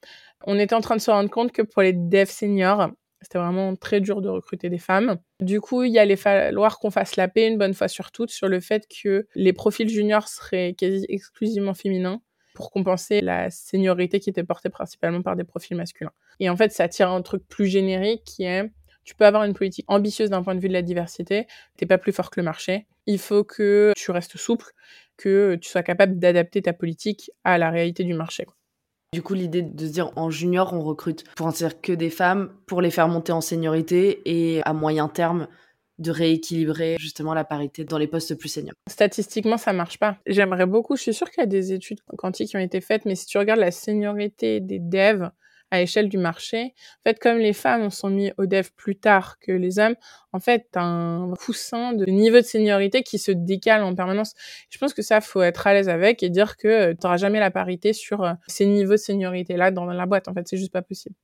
On 0.46 0.58
était 0.58 0.74
en 0.74 0.80
train 0.80 0.96
de 0.96 1.00
se 1.00 1.10
rendre 1.10 1.30
compte 1.30 1.52
que 1.52 1.62
pour 1.62 1.82
les 1.82 1.92
devs 1.92 2.30
seniors, 2.30 2.90
c'était 3.24 3.38
vraiment 3.38 3.74
très 3.74 4.00
dur 4.00 4.20
de 4.20 4.28
recruter 4.28 4.68
des 4.70 4.78
femmes. 4.78 5.18
Du 5.40 5.60
coup, 5.60 5.82
il 5.82 5.98
allait 5.98 6.16
falloir 6.16 6.78
qu'on 6.78 6.90
fasse 6.90 7.16
la 7.16 7.28
paix 7.28 7.48
une 7.48 7.58
bonne 7.58 7.74
fois 7.74 7.88
sur 7.88 8.12
toutes 8.12 8.30
sur 8.30 8.48
le 8.48 8.60
fait 8.60 8.86
que 8.86 9.26
les 9.34 9.52
profils 9.52 9.88
juniors 9.88 10.28
seraient 10.28 10.74
quasi 10.74 11.04
exclusivement 11.08 11.74
féminins 11.74 12.20
pour 12.54 12.70
compenser 12.70 13.20
la 13.20 13.50
seniorité 13.50 14.20
qui 14.20 14.30
était 14.30 14.44
portée 14.44 14.68
principalement 14.68 15.22
par 15.22 15.34
des 15.34 15.44
profils 15.44 15.76
masculins. 15.76 16.12
Et 16.38 16.48
en 16.48 16.56
fait, 16.56 16.70
ça 16.70 16.88
tire 16.88 17.10
un 17.10 17.22
truc 17.22 17.46
plus 17.48 17.66
générique 17.66 18.22
qui 18.24 18.44
est 18.44 18.70
tu 19.04 19.14
peux 19.14 19.26
avoir 19.26 19.44
une 19.44 19.54
politique 19.54 19.84
ambitieuse 19.88 20.30
d'un 20.30 20.42
point 20.42 20.54
de 20.54 20.60
vue 20.60 20.68
de 20.68 20.72
la 20.72 20.82
diversité, 20.82 21.46
t'es 21.76 21.86
pas 21.86 21.98
plus 21.98 22.12
fort 22.12 22.30
que 22.30 22.40
le 22.40 22.44
marché. 22.44 22.86
Il 23.06 23.18
faut 23.18 23.44
que 23.44 23.92
tu 23.96 24.10
restes 24.10 24.38
souple, 24.38 24.72
que 25.16 25.56
tu 25.60 25.68
sois 25.68 25.82
capable 25.82 26.18
d'adapter 26.18 26.62
ta 26.62 26.72
politique 26.72 27.30
à 27.44 27.58
la 27.58 27.70
réalité 27.70 28.02
du 28.02 28.14
marché. 28.14 28.46
Du 29.14 29.22
coup, 29.22 29.34
l'idée 29.34 29.62
de 29.62 29.86
se 29.86 29.92
dire 29.92 30.10
en 30.16 30.28
junior, 30.28 30.72
on 30.72 30.82
recrute 30.82 31.22
pour 31.36 31.46
en 31.46 31.52
dire 31.52 31.80
que 31.80 31.92
des 31.92 32.10
femmes, 32.10 32.50
pour 32.66 32.82
les 32.82 32.90
faire 32.90 33.06
monter 33.06 33.30
en 33.30 33.40
seniorité 33.40 34.20
et 34.24 34.60
à 34.64 34.72
moyen 34.72 35.06
terme, 35.06 35.46
de 36.00 36.10
rééquilibrer 36.10 36.96
justement 36.98 37.32
la 37.32 37.44
parité 37.44 37.84
dans 37.84 37.96
les 37.96 38.08
postes 38.08 38.34
plus 38.34 38.48
seniors. 38.48 38.74
Statistiquement, 38.88 39.56
ça 39.56 39.72
marche 39.72 40.00
pas. 40.00 40.16
J'aimerais 40.26 40.66
beaucoup, 40.66 40.96
je 40.96 41.02
suis 41.02 41.14
sûre 41.14 41.30
qu'il 41.30 41.42
y 41.42 41.44
a 41.44 41.46
des 41.46 41.72
études 41.72 42.00
quantiques 42.18 42.48
qui 42.48 42.56
ont 42.56 42.60
été 42.60 42.80
faites, 42.80 43.04
mais 43.04 43.14
si 43.14 43.26
tu 43.26 43.38
regardes 43.38 43.60
la 43.60 43.70
seniorité 43.70 44.58
des 44.58 44.80
devs 44.80 45.30
à 45.74 45.80
l'échelle 45.80 46.08
du 46.08 46.18
marché. 46.18 46.74
En 47.00 47.10
fait, 47.10 47.18
comme 47.18 47.38
les 47.38 47.52
femmes 47.52 47.90
sont 47.90 48.10
mis 48.10 48.32
au 48.38 48.46
dev 48.46 48.68
plus 48.76 48.96
tard 48.96 49.38
que 49.38 49.52
les 49.52 49.78
hommes, 49.78 49.96
en 50.32 50.40
fait, 50.40 50.66
un 50.74 51.32
coussin 51.44 51.92
de 51.92 52.04
niveau 52.06 52.36
de 52.36 52.42
seniorité 52.42 53.02
qui 53.02 53.18
se 53.18 53.30
décale 53.30 53.82
en 53.82 53.94
permanence. 53.94 54.34
Je 54.70 54.78
pense 54.78 54.94
que 54.94 55.02
ça, 55.02 55.20
faut 55.20 55.42
être 55.42 55.66
à 55.66 55.74
l'aise 55.74 55.88
avec 55.88 56.22
et 56.22 56.30
dire 56.30 56.56
que 56.56 56.92
tu 56.92 56.98
n'auras 57.02 57.16
jamais 57.16 57.40
la 57.40 57.50
parité 57.50 57.92
sur 57.92 58.22
euh, 58.22 58.32
ces 58.46 58.66
niveaux 58.66 58.92
de 58.92 58.96
seniorité-là 58.96 59.70
dans 59.70 59.84
la 59.84 60.06
boîte. 60.06 60.28
En 60.28 60.34
fait, 60.34 60.46
c'est 60.48 60.56
juste 60.56 60.72
pas 60.72 60.82
possible. 60.82 61.14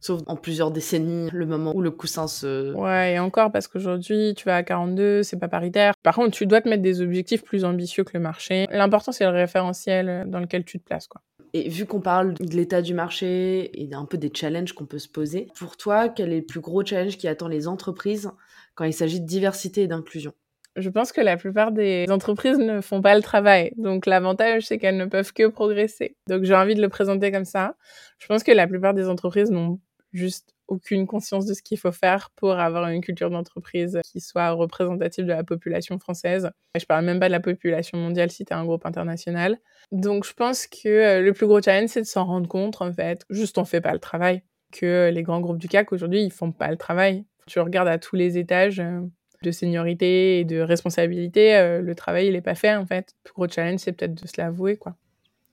Sauf 0.00 0.20
en 0.26 0.36
plusieurs 0.36 0.70
décennies, 0.70 1.28
le 1.32 1.44
moment 1.44 1.74
où 1.74 1.82
le 1.82 1.90
coussin 1.90 2.28
se... 2.28 2.72
Ouais, 2.74 3.14
et 3.14 3.18
encore, 3.18 3.50
parce 3.50 3.66
qu'aujourd'hui, 3.66 4.32
tu 4.36 4.44
vas 4.44 4.56
à 4.56 4.62
42, 4.62 5.24
c'est 5.24 5.38
pas 5.38 5.48
paritaire. 5.48 5.94
Par 6.04 6.14
contre, 6.14 6.30
tu 6.30 6.46
dois 6.46 6.60
te 6.60 6.68
mettre 6.68 6.82
des 6.82 7.00
objectifs 7.00 7.42
plus 7.42 7.64
ambitieux 7.64 8.04
que 8.04 8.12
le 8.14 8.20
marché. 8.20 8.68
L'important, 8.70 9.10
c'est 9.10 9.24
le 9.24 9.30
référentiel 9.30 10.24
dans 10.28 10.38
lequel 10.38 10.64
tu 10.64 10.78
te 10.78 10.84
places, 10.84 11.08
quoi. 11.08 11.20
Et 11.54 11.68
vu 11.68 11.86
qu'on 11.86 12.00
parle 12.00 12.34
de 12.34 12.56
l'état 12.56 12.82
du 12.82 12.94
marché 12.94 13.70
et 13.80 13.92
un 13.94 14.04
peu 14.04 14.18
des 14.18 14.30
challenges 14.32 14.72
qu'on 14.72 14.86
peut 14.86 14.98
se 14.98 15.08
poser, 15.08 15.48
pour 15.58 15.76
toi, 15.76 16.08
quel 16.08 16.32
est 16.32 16.40
le 16.40 16.46
plus 16.46 16.60
gros 16.60 16.84
challenge 16.84 17.16
qui 17.16 17.28
attend 17.28 17.48
les 17.48 17.68
entreprises 17.68 18.30
quand 18.74 18.84
il 18.84 18.92
s'agit 18.92 19.20
de 19.20 19.26
diversité 19.26 19.82
et 19.82 19.86
d'inclusion? 19.86 20.32
Je 20.76 20.90
pense 20.90 21.10
que 21.10 21.20
la 21.20 21.36
plupart 21.36 21.72
des 21.72 22.06
entreprises 22.08 22.58
ne 22.58 22.80
font 22.80 23.00
pas 23.00 23.16
le 23.16 23.22
travail. 23.22 23.72
Donc 23.76 24.06
l'avantage, 24.06 24.66
c'est 24.66 24.78
qu'elles 24.78 24.96
ne 24.96 25.06
peuvent 25.06 25.32
que 25.32 25.48
progresser. 25.48 26.16
Donc 26.28 26.44
j'ai 26.44 26.54
envie 26.54 26.76
de 26.76 26.82
le 26.82 26.88
présenter 26.88 27.32
comme 27.32 27.44
ça. 27.44 27.74
Je 28.18 28.26
pense 28.26 28.44
que 28.44 28.52
la 28.52 28.66
plupart 28.68 28.94
des 28.94 29.08
entreprises 29.08 29.50
n'ont 29.50 29.80
juste 30.12 30.54
aucune 30.68 31.06
conscience 31.06 31.46
de 31.46 31.54
ce 31.54 31.62
qu'il 31.62 31.78
faut 31.78 31.92
faire 31.92 32.30
pour 32.36 32.52
avoir 32.52 32.88
une 32.88 33.00
culture 33.00 33.30
d'entreprise 33.30 33.98
qui 34.04 34.20
soit 34.20 34.50
représentative 34.50 35.24
de 35.24 35.32
la 35.32 35.44
population 35.44 35.98
française. 35.98 36.50
Je 36.78 36.84
parle 36.84 37.04
même 37.04 37.18
pas 37.18 37.26
de 37.26 37.32
la 37.32 37.40
population 37.40 37.98
mondiale 37.98 38.30
si 38.30 38.44
tu 38.44 38.52
un 38.52 38.64
groupe 38.64 38.86
international. 38.86 39.58
Donc 39.90 40.24
je 40.24 40.32
pense 40.32 40.66
que 40.66 40.88
euh, 40.88 41.22
le 41.22 41.32
plus 41.32 41.46
gros 41.46 41.60
challenge, 41.60 41.90
c'est 41.90 42.02
de 42.02 42.06
s'en 42.06 42.24
rendre 42.24 42.48
compte, 42.48 42.80
en 42.80 42.92
fait. 42.92 43.24
Juste 43.30 43.58
on 43.58 43.64
fait 43.64 43.80
pas 43.80 43.92
le 43.92 43.98
travail. 43.98 44.42
Que 44.70 45.10
les 45.12 45.22
grands 45.22 45.40
groupes 45.40 45.58
du 45.58 45.68
CAC, 45.68 45.92
aujourd'hui, 45.92 46.22
ils 46.22 46.30
font 46.30 46.52
pas 46.52 46.70
le 46.70 46.76
travail. 46.76 47.24
Tu 47.46 47.58
regardes 47.58 47.88
à 47.88 47.98
tous 47.98 48.16
les 48.16 48.36
étages 48.36 48.80
euh, 48.80 49.00
de 49.42 49.50
seniorité 49.50 50.40
et 50.40 50.44
de 50.44 50.60
responsabilité, 50.60 51.56
euh, 51.56 51.80
le 51.80 51.94
travail, 51.94 52.26
il 52.26 52.36
est 52.36 52.42
pas 52.42 52.54
fait, 52.54 52.74
en 52.74 52.86
fait. 52.86 53.14
Le 53.24 53.30
plus 53.30 53.34
gros 53.34 53.48
challenge, 53.48 53.80
c'est 53.80 53.92
peut-être 53.92 54.20
de 54.20 54.26
se 54.26 54.34
l'avouer, 54.38 54.76
quoi. 54.76 54.96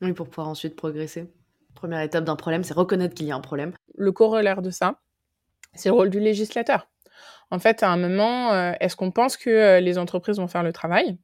Oui, 0.02 0.12
pour 0.14 0.28
pouvoir 0.28 0.50
ensuite 0.50 0.76
progresser. 0.76 1.32
Première 1.76 2.02
étape 2.02 2.26
d'un 2.26 2.36
problème, 2.36 2.64
c'est 2.64 2.74
reconnaître 2.74 3.14
qu'il 3.14 3.28
y 3.28 3.32
a 3.32 3.36
un 3.36 3.42
problème. 3.42 3.74
Le 3.96 4.12
corollaire 4.12 4.62
de 4.62 4.70
ça, 4.70 5.00
c'est 5.76 5.90
le 5.90 5.96
rôle 5.96 6.10
du 6.10 6.20
législateur. 6.20 6.88
En 7.52 7.60
fait, 7.60 7.84
à 7.84 7.90
un 7.90 7.98
moment, 7.98 8.54
euh, 8.54 8.74
est-ce 8.80 8.96
qu'on 8.96 9.12
pense 9.12 9.38
que 9.38 9.50
euh, 9.50 9.80
les 9.80 9.98
entreprises 9.98 10.38
vont 10.38 10.48
faire 10.48 10.64
le 10.64 10.74
travail 10.74 11.18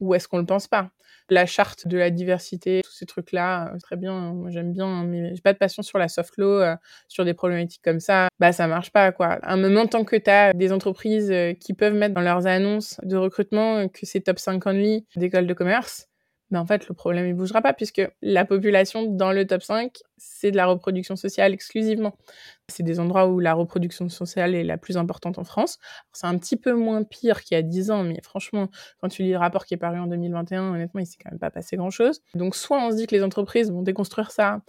ou 0.00 0.14
est-ce 0.14 0.28
qu'on 0.28 0.38
le 0.38 0.46
pense 0.46 0.66
pas? 0.68 0.90
La 1.28 1.46
charte 1.46 1.86
de 1.86 1.96
la 1.96 2.10
diversité, 2.10 2.80
tous 2.84 2.92
ces 2.92 3.06
trucs-là, 3.06 3.68
euh, 3.68 3.78
très 3.82 3.96
bien, 3.96 4.34
j'aime 4.48 4.72
bien, 4.72 4.86
hein, 4.86 5.04
mais 5.04 5.34
j'ai 5.34 5.40
pas 5.42 5.52
de 5.52 5.58
passion 5.58 5.82
sur 5.82 5.98
la 5.98 6.08
soft 6.08 6.36
law, 6.38 6.62
sur 7.08 7.24
des 7.24 7.34
problématiques 7.34 7.82
comme 7.84 8.00
ça, 8.00 8.28
bah 8.40 8.52
ça 8.52 8.66
marche 8.66 8.90
pas 8.92 9.12
quoi. 9.12 9.38
À 9.42 9.52
un 9.52 9.56
moment, 9.56 9.86
tant 9.86 10.04
que 10.04 10.16
tu 10.16 10.30
as 10.30 10.52
des 10.54 10.72
entreprises 10.72 11.32
qui 11.60 11.74
peuvent 11.74 11.94
mettre 11.94 12.14
dans 12.14 12.20
leurs 12.22 12.46
annonces 12.46 12.98
de 13.02 13.16
recrutement 13.16 13.88
que 13.88 14.06
c'est 14.06 14.20
top 14.20 14.38
5 14.38 14.66
only 14.66 15.06
d'écoles 15.16 15.46
de 15.46 15.54
commerce, 15.54 16.09
mais 16.50 16.58
en 16.58 16.66
fait, 16.66 16.88
le 16.88 16.94
problème, 16.94 17.26
il 17.26 17.34
bougera 17.34 17.62
pas 17.62 17.72
puisque 17.72 18.02
la 18.22 18.44
population 18.44 19.04
dans 19.04 19.32
le 19.32 19.46
top 19.46 19.62
5, 19.62 19.98
c'est 20.16 20.50
de 20.50 20.56
la 20.56 20.66
reproduction 20.66 21.16
sociale 21.16 21.52
exclusivement. 21.52 22.16
C'est 22.68 22.82
des 22.82 22.98
endroits 22.98 23.28
où 23.28 23.38
la 23.38 23.54
reproduction 23.54 24.08
sociale 24.08 24.54
est 24.54 24.64
la 24.64 24.76
plus 24.76 24.96
importante 24.96 25.38
en 25.38 25.44
France. 25.44 25.78
C'est 26.12 26.26
un 26.26 26.36
petit 26.38 26.56
peu 26.56 26.72
moins 26.72 27.04
pire 27.04 27.42
qu'il 27.42 27.56
y 27.56 27.58
a 27.58 27.62
10 27.62 27.90
ans, 27.90 28.02
mais 28.02 28.20
franchement, 28.22 28.68
quand 29.00 29.08
tu 29.08 29.22
lis 29.22 29.30
le 29.30 29.38
rapport 29.38 29.64
qui 29.64 29.74
est 29.74 29.78
paru 29.78 29.98
en 29.98 30.06
2021, 30.06 30.74
honnêtement, 30.74 31.00
il 31.00 31.06
s'est 31.06 31.18
quand 31.22 31.30
même 31.30 31.38
pas 31.38 31.50
passé 31.50 31.76
grand 31.76 31.90
chose. 31.90 32.20
Donc, 32.34 32.56
soit 32.56 32.84
on 32.84 32.90
se 32.90 32.96
dit 32.96 33.06
que 33.06 33.14
les 33.14 33.22
entreprises 33.22 33.70
vont 33.70 33.82
déconstruire 33.82 34.32
ça 34.32 34.60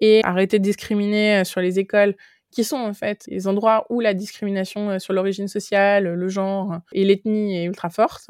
et 0.00 0.20
arrêter 0.24 0.58
de 0.58 0.64
discriminer 0.64 1.40
euh, 1.40 1.44
sur 1.44 1.60
les 1.60 1.78
écoles 1.78 2.14
qui 2.50 2.64
sont 2.64 2.76
en 2.76 2.92
fait 2.92 3.24
les 3.28 3.48
endroits 3.48 3.86
où 3.88 4.00
la 4.00 4.12
discrimination 4.12 4.90
euh, 4.90 4.98
sur 4.98 5.14
l'origine 5.14 5.48
sociale, 5.48 6.04
le 6.04 6.28
genre 6.28 6.80
et 6.92 7.04
l'ethnie 7.04 7.56
est 7.56 7.64
ultra 7.64 7.88
forte 7.88 8.28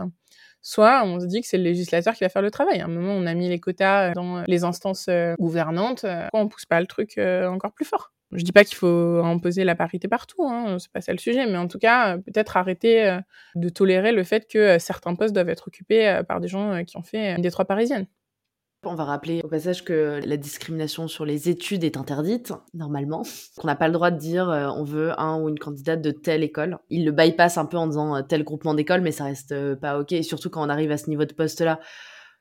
soit 0.62 1.04
on 1.04 1.21
se 1.21 1.26
dit 1.26 1.40
que 1.40 1.47
c'est 1.47 1.59
le 1.59 1.64
législateur 1.64 2.14
qui 2.14 2.25
va 2.25 2.28
faire 2.28 2.42
le 2.42 2.50
travail. 2.50 2.81
À 2.81 2.85
un 2.85 2.88
moment, 2.88 3.12
on 3.12 3.26
a 3.26 3.35
mis 3.35 3.49
les 3.49 3.59
quotas 3.59 4.12
dans 4.12 4.45
les 4.47 4.64
instances 4.64 5.07
euh, 5.09 5.35
gouvernantes, 5.38 6.04
euh, 6.04 6.23
pourquoi 6.23 6.40
on 6.40 6.49
pousse 6.49 6.66
pas 6.66 6.81
le 6.81 6.87
truc 6.87 7.19
euh, 7.19 7.49
encore 7.49 7.73
plus 7.73 7.85
fort 7.85 8.12
je 8.35 8.45
dis 8.45 8.52
pas 8.52 8.64
qu'il 8.64 8.78
faut 8.78 9.21
imposer 9.23 9.62
la 9.62 9.75
parité 9.75 10.09
partout, 10.09 10.42
hein, 10.47 10.78
c'est 10.78 10.90
pas 10.90 11.02
ça 11.02 11.12
le 11.12 11.19
sujet, 11.19 11.45
mais 11.45 11.59
en 11.59 11.69
tout 11.69 11.78
cas, 11.78 12.16
peut-être 12.16 12.57
arrêter 12.57 13.19
de 13.57 13.69
tolérer 13.69 14.11
le 14.11 14.25
fait 14.25 14.50
que 14.50 14.78
certains 14.78 15.14
postes 15.14 15.35
doivent 15.35 15.50
être 15.50 15.69
occupés 15.69 16.23
par 16.26 16.40
des 16.40 16.49
gens 16.49 16.83
qui 16.87 16.97
ont 16.97 17.02
fait 17.02 17.38
des 17.38 17.50
trois 17.50 17.66
parisiennes. 17.66 18.07
On 18.85 18.97
va 18.97 19.05
rappeler 19.05 19.43
au 19.45 19.49
passage 19.49 19.85
que 19.85 20.21
la 20.25 20.37
discrimination 20.37 21.07
sur 21.07 21.25
les 21.25 21.49
études 21.49 21.85
est 21.85 21.97
interdite, 21.97 22.53
normalement. 22.75 23.23
Qu'on 23.57 23.69
n'a 23.69 23.77
pas 23.77 23.87
le 23.87 23.93
droit 23.93 24.11
de 24.11 24.19
dire 24.19 24.51
euh, 24.51 24.67
on 24.77 24.83
veut 24.83 25.12
un 25.21 25.41
ou 25.41 25.49
une 25.49 25.59
candidate 25.59 26.03
de 26.03 26.11
telle 26.11 26.43
école. 26.43 26.79
Il 26.91 27.05
le 27.05 27.12
bypass 27.12 27.59
un 27.59 27.67
peu 27.67 27.77
en 27.77 27.87
disant 27.87 28.17
euh, 28.17 28.23
tel 28.23 28.43
groupement 28.43 28.75
d'école, 28.75 29.01
mais 29.01 29.12
ça 29.12 29.25
reste 29.25 29.53
euh, 29.53 29.77
pas 29.77 30.01
ok. 30.01 30.11
Et 30.11 30.25
surtout 30.25 30.51
quand 30.51 30.67
on 30.67 30.69
arrive 30.69 30.91
à 30.91 30.97
ce 30.97 31.09
niveau 31.09 31.25
de 31.25 31.33
poste-là, 31.33 31.79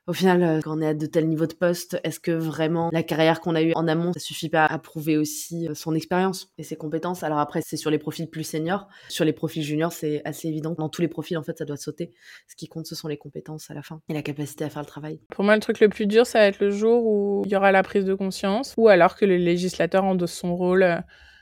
au 0.08 0.13
final, 0.13 0.41
euh, 0.41 0.60
quand 0.62 0.77
on 0.77 0.81
est 0.81 0.88
à 0.88 0.93
de 0.93 1.05
tels 1.05 1.27
niveaux 1.27 1.46
de 1.46 1.53
poste, 1.53 2.00
est-ce 2.03 2.20
que 2.20 2.31
vraiment 2.31 2.89
la 2.91 3.03
carrière 3.03 3.39
qu'on 3.39 3.55
a 3.55 3.62
eue 3.62 3.74
en 3.75 3.88
amont, 3.88 4.13
ça 4.13 4.20
suffit 4.20 4.50
pas 4.50 4.65
à 4.65 4.79
prouver 4.79 5.15
aussi 5.15 5.67
euh, 5.67 5.75
son 5.75 5.93
expérience 5.93 6.51
et 6.58 6.63
ses 6.63 6.75
compétences? 6.75 7.24
Alors 7.24 7.38
après, 7.38 7.62
c'est 7.62 7.77
sur 7.77 7.91
les 7.91 8.00
profils 8.00 8.29
plus 8.29 8.43
seniors. 8.43 8.88
Sur 9.10 9.25
les 9.25 9.34
profils 9.34 9.63
juniors, 9.63 9.91
c'est 9.91 10.22
assez 10.25 10.48
évident. 10.48 10.74
Dans 10.77 10.89
tous 10.89 11.01
les 11.01 11.08
profils, 11.08 11.38
en 11.38 11.43
fait, 11.43 11.58
ça 11.60 11.65
doit 11.65 11.77
sauter. 11.77 12.12
Ce 12.48 12.55
qui 12.55 12.67
compte, 12.67 12.88
ce 12.88 12.96
sont 12.96 13.08
les 13.08 13.17
compétences 13.17 13.70
à 13.70 13.75
la 13.75 13.84
fin 13.84 14.01
et 14.10 14.13
la 14.13 14.24
capacité 14.24 14.63
à 14.63 14.70
faire 14.70 14.81
le 14.81 14.88
travail. 14.88 15.20
Pour 15.29 15.43
moi, 15.43 15.53
le 15.53 15.62
truc 15.62 15.79
le 15.79 15.89
plus 15.89 16.08
dur, 16.08 16.25
ça 16.25 16.39
va 16.39 16.46
être 16.46 16.60
le 16.60 16.72
jour 16.72 17.05
où 17.05 17.43
il 17.46 17.51
y 17.51 17.55
aura 17.55 17.72
la 17.72 17.84
prise 17.84 18.05
de 18.05 18.15
conscience 18.15 18.74
ou 18.77 18.88
alors 18.88 19.15
que 19.15 19.25
le 19.25 19.38
législateur 19.38 20.03
endosse 20.03 20.34
son 20.34 20.55
rôle 20.55 20.84
euh, 20.84 20.98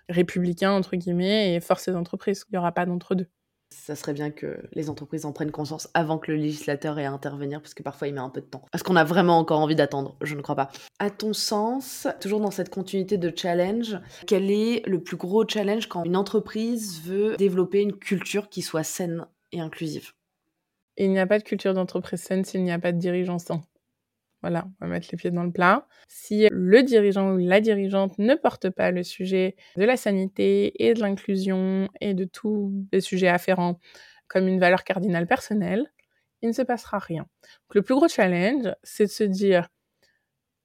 républicain, 0.10 0.72
entre 0.72 0.98
guillemets, 0.98 1.56
et 1.56 1.62
force 1.62 1.88
les 1.88 1.96
entreprises. 1.96 2.44
Il 2.50 2.56
n'y 2.56 2.58
aura 2.58 2.74
pas 2.74 2.86
d'entre-deux 2.86 3.28
ça 3.72 3.96
serait 3.96 4.14
bien 4.14 4.32
que 4.32 4.60
les 4.74 4.90
entreprises 4.90 5.26
en 5.26 5.32
prennent 5.32 5.52
conscience 5.52 5.90
avant 5.94 6.18
que 6.18 6.32
le 6.32 6.38
législateur 6.38 7.00
ait 7.00 7.06
à 7.06 7.12
intervenir, 7.12 7.62
parce 7.62 7.74
que 7.74 7.84
parfois 7.84 8.08
il 8.08 8.14
met 8.14 8.20
un 8.20 8.30
peu 8.30 8.42
de 8.42 8.46
temps. 8.46 8.64
Est-ce 8.74 8.84
qu'on 8.84 8.96
a 8.96 9.04
vraiment 9.04 9.38
encore 9.38 9.60
envie 9.60 9.76
d'attendre? 9.76 10.16
Je 10.22 10.36
ne 10.36 10.42
crois 10.42 10.56
pas. 10.56 10.70
À 11.00 11.10
ton 11.10 11.34
sens, 11.34 12.08
toujours 12.20 12.40
dans 12.40 12.52
cette 12.52 12.70
continuité 12.70 13.18
de 13.18 13.32
challenge, 13.36 14.00
quel 14.28 14.52
est 14.52 14.86
le 14.88 15.02
plus 15.02 15.18
gros 15.18 15.48
challenge 15.48 15.88
quand 15.88 16.04
une 16.04 16.18
entreprise 16.18 17.02
veut 17.04 17.36
développer 17.38 17.82
une 17.82 17.96
culture 17.96 18.50
qui 18.50 18.62
soit 18.62 18.84
saine 18.84 19.26
et 19.52 19.60
inclusive? 19.60 20.12
Il 20.98 21.12
n'y 21.12 21.20
a 21.20 21.28
pas 21.28 21.40
de 21.40 21.44
culture 21.44 21.74
d'entreprise 21.74 22.22
saine 22.22 22.44
s'il 22.44 22.64
n'y 22.64 22.72
a 22.72 22.80
pas 22.80 22.92
de 22.92 22.98
dirigeants 22.98 23.40
sains. 23.40 23.62
Voilà, 24.42 24.68
on 24.80 24.86
va 24.86 24.92
mettre 24.92 25.10
les 25.12 25.18
pieds 25.18 25.32
dans 25.32 25.44
le 25.44 25.52
plat. 25.52 25.88
Si 26.08 26.48
le 26.50 26.84
dirigeant 26.84 27.34
ou 27.34 27.38
la 27.38 27.60
dirigeante 27.60 28.18
ne 28.20 28.36
porte 28.36 28.70
pas 28.70 28.92
le 28.92 29.04
sujet 29.04 29.56
de 29.76 29.84
la 29.84 29.98
sanité 29.98 30.86
et 30.86 30.94
de 30.94 31.02
l'inclusion 31.02 31.90
et 32.00 32.14
de 32.14 32.24
tous 32.24 32.72
les 32.94 33.02
sujets 33.02 33.28
afférents 33.28 33.80
comme 34.28 34.48
une 34.48 34.60
valeur 34.60 34.84
cardinale 34.84 35.28
personnelle, 35.28 35.92
il 36.42 36.50
ne 36.50 36.54
se 36.54 36.62
passera 36.62 37.00
rien. 37.00 37.28
le 37.74 37.82
plus 37.82 37.96
gros 37.96 38.08
challenge, 38.08 38.74
c'est 38.84 39.06
de 39.06 39.12
se 39.12 39.24
dire 39.24 39.68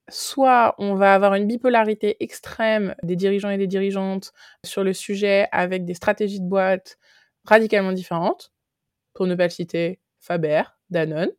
soit 0.09 0.75
on 0.77 0.95
va 0.95 1.13
avoir 1.13 1.33
une 1.35 1.47
bipolarité 1.47 2.23
extrême 2.23 2.95
des 3.03 3.15
dirigeants 3.15 3.49
et 3.49 3.57
des 3.57 3.67
dirigeantes 3.67 4.33
sur 4.63 4.83
le 4.83 4.93
sujet 4.93 5.47
avec 5.51 5.83
des 5.85 5.95
stratégies 5.95 6.39
de 6.39 6.47
boîte 6.47 6.97
radicalement 7.43 7.91
différentes, 7.91 8.53
pour 9.13 9.27
ne 9.27 9.35
pas 9.35 9.45
le 9.45 9.49
citer, 9.49 9.99
Faber, 10.19 10.63
Danone, 10.89 11.31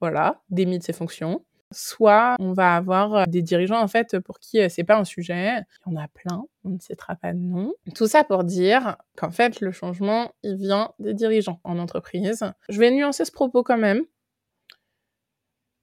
voilà, 0.00 0.40
démis 0.50 0.78
de 0.78 0.84
ses 0.84 0.92
fonctions. 0.92 1.44
Soit 1.72 2.34
on 2.40 2.52
va 2.52 2.74
avoir 2.74 3.14
euh, 3.14 3.24
des 3.26 3.42
dirigeants 3.42 3.80
en 3.80 3.86
fait 3.86 4.18
pour 4.18 4.40
qui 4.40 4.60
euh, 4.60 4.68
c'est 4.68 4.82
pas 4.82 4.98
un 4.98 5.04
sujet. 5.04 5.62
Il 5.86 5.92
y 5.92 5.96
en 5.96 6.02
a 6.02 6.08
plein, 6.08 6.42
on 6.64 6.70
ne 6.70 6.78
citera 6.80 7.14
pas 7.14 7.32
de 7.32 7.38
nom. 7.38 7.72
Tout 7.94 8.08
ça 8.08 8.24
pour 8.24 8.42
dire 8.42 8.96
qu'en 9.16 9.30
fait 9.30 9.60
le 9.60 9.70
changement 9.70 10.32
il 10.42 10.56
vient 10.56 10.92
des 10.98 11.14
dirigeants 11.14 11.60
en 11.62 11.78
entreprise. 11.78 12.44
Je 12.68 12.80
vais 12.80 12.90
nuancer 12.90 13.24
ce 13.24 13.30
propos 13.30 13.62
quand 13.62 13.78
même. 13.78 14.02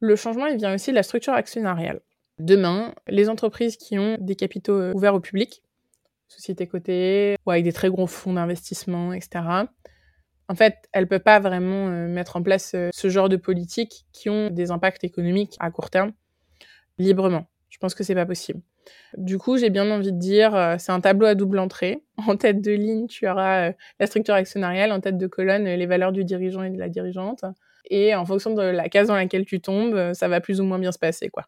Le 0.02 0.18
changement 0.18 0.48
il 0.48 0.58
vient 0.58 0.74
aussi 0.74 0.90
de 0.92 0.96
la 0.96 1.04
structure 1.04 1.34
actionnariale. 1.34 2.02
Demain, 2.38 2.94
les 3.08 3.30
entreprises 3.30 3.78
qui 3.78 3.98
ont 3.98 4.18
des 4.20 4.36
capitaux 4.36 4.78
euh, 4.78 4.94
ouverts 4.94 5.16
au 5.16 5.22
public, 5.22 5.64
sociétés 6.28 6.68
cotées 6.68 7.38
ou 7.46 7.52
avec 7.52 7.64
des 7.64 7.72
très 7.72 7.90
gros 7.90 8.08
fonds 8.08 8.34
d'investissement, 8.34 9.14
etc 9.14 9.68
en 10.50 10.56
fait, 10.56 10.76
elle 10.94 11.08
peut 11.08 11.20
pas 11.20 11.40
vraiment 11.40 11.88
euh, 11.90 12.08
mettre 12.08 12.38
en 12.38 12.44
place 12.44 12.74
euh, 12.74 12.90
ce 12.94 13.10
genre 13.10 13.30
de 13.30 13.36
politiques 13.36 14.06
qui 14.14 14.30
ont 14.30 14.50
des 14.50 14.72
impacts 14.72 15.04
économiques 15.04 15.56
à 15.60 15.72
court 15.72 15.90
terme 15.90 16.14
librement. 16.98 17.48
Je 17.70 17.78
pense 17.78 17.94
que 17.94 18.04
c'est 18.04 18.16
pas 18.16 18.26
possible. 18.26 18.62
Du 19.18 19.38
coup, 19.38 19.58
j'ai 19.58 19.70
bien 19.70 19.92
envie 19.92 20.14
de 20.14 20.18
dire, 20.18 20.56
euh, 20.56 20.76
c'est 20.80 20.94
un 20.94 21.02
tableau 21.02 21.28
à 21.28 21.36
double 21.36 21.60
entrée. 21.60 22.04
En 22.28 22.38
tête 22.38 22.62
de 22.62 22.72
ligne, 22.72 23.08
tu 23.08 23.28
auras 23.28 23.72
la 24.00 24.08
structure 24.08 24.34
actionnariale, 24.34 24.92
en 24.92 25.02
tête 25.02 25.18
de 25.18 25.28
colonne, 25.28 25.66
les 25.66 25.86
valeurs 25.86 26.12
du 26.12 26.24
dirigeant 26.24 26.64
et 26.64 26.70
de 26.70 26.80
la 26.80 26.90
dirigeante. 26.90 27.44
Et 27.90 28.16
en 28.16 28.26
fonction 28.26 28.54
de 28.54 28.62
la 28.62 28.90
case 28.90 29.08
dans 29.08 29.16
laquelle 29.16 29.46
tu 29.46 29.62
tombes, 29.62 30.14
ça 30.14 30.28
va 30.28 30.42
plus 30.42 30.60
ou 30.60 30.64
moins 30.64 30.80
bien 30.80 30.92
se 30.92 31.00
passer, 31.00 31.30
quoi. 31.30 31.46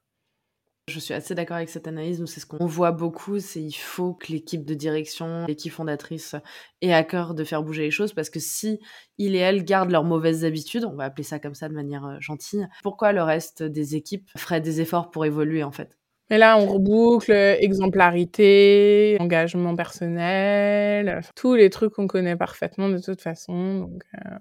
Je 0.89 0.99
suis 0.99 1.13
assez 1.13 1.35
d'accord 1.35 1.57
avec 1.57 1.69
cette 1.69 1.87
analyse. 1.87 2.19
Nous, 2.19 2.27
c'est 2.27 2.39
ce 2.39 2.45
qu'on 2.45 2.65
voit 2.65 2.91
beaucoup, 2.91 3.39
c'est 3.39 3.61
il 3.61 3.71
faut 3.71 4.13
que 4.13 4.31
l'équipe 4.31 4.65
de 4.65 4.73
direction, 4.73 5.45
l'équipe 5.47 5.71
fondatrice 5.71 6.35
ait 6.81 6.93
à 6.93 7.03
cœur 7.03 7.35
de 7.35 7.43
faire 7.43 7.63
bouger 7.63 7.83
les 7.83 7.91
choses 7.91 8.13
parce 8.13 8.29
que 8.29 8.39
si 8.39 8.79
il 9.17 9.35
et 9.35 9.39
elle 9.39 9.63
gardent 9.63 9.91
leurs 9.91 10.03
mauvaises 10.03 10.43
habitudes, 10.45 10.85
on 10.85 10.95
va 10.95 11.05
appeler 11.05 11.23
ça 11.23 11.39
comme 11.39 11.55
ça 11.55 11.69
de 11.69 11.73
manière 11.73 12.05
euh, 12.05 12.17
gentille, 12.19 12.67
pourquoi 12.83 13.13
le 13.13 13.21
reste 13.21 13.63
des 13.63 13.95
équipes 13.95 14.29
ferait 14.35 14.61
des 14.61 14.81
efforts 14.81 15.11
pour 15.11 15.25
évoluer 15.25 15.63
en 15.63 15.71
fait? 15.71 15.97
Mais 16.29 16.37
là, 16.37 16.57
on 16.57 16.67
reboucle 16.67 17.31
exemplarité, 17.31 19.17
engagement 19.19 19.75
personnel, 19.75 21.21
tous 21.35 21.55
les 21.55 21.69
trucs 21.69 21.93
qu'on 21.93 22.07
connaît 22.07 22.35
parfaitement 22.35 22.89
de 22.89 22.99
toute 22.99 23.21
façon. 23.21 23.79
Donc, 23.79 24.03
euh, 24.15 24.35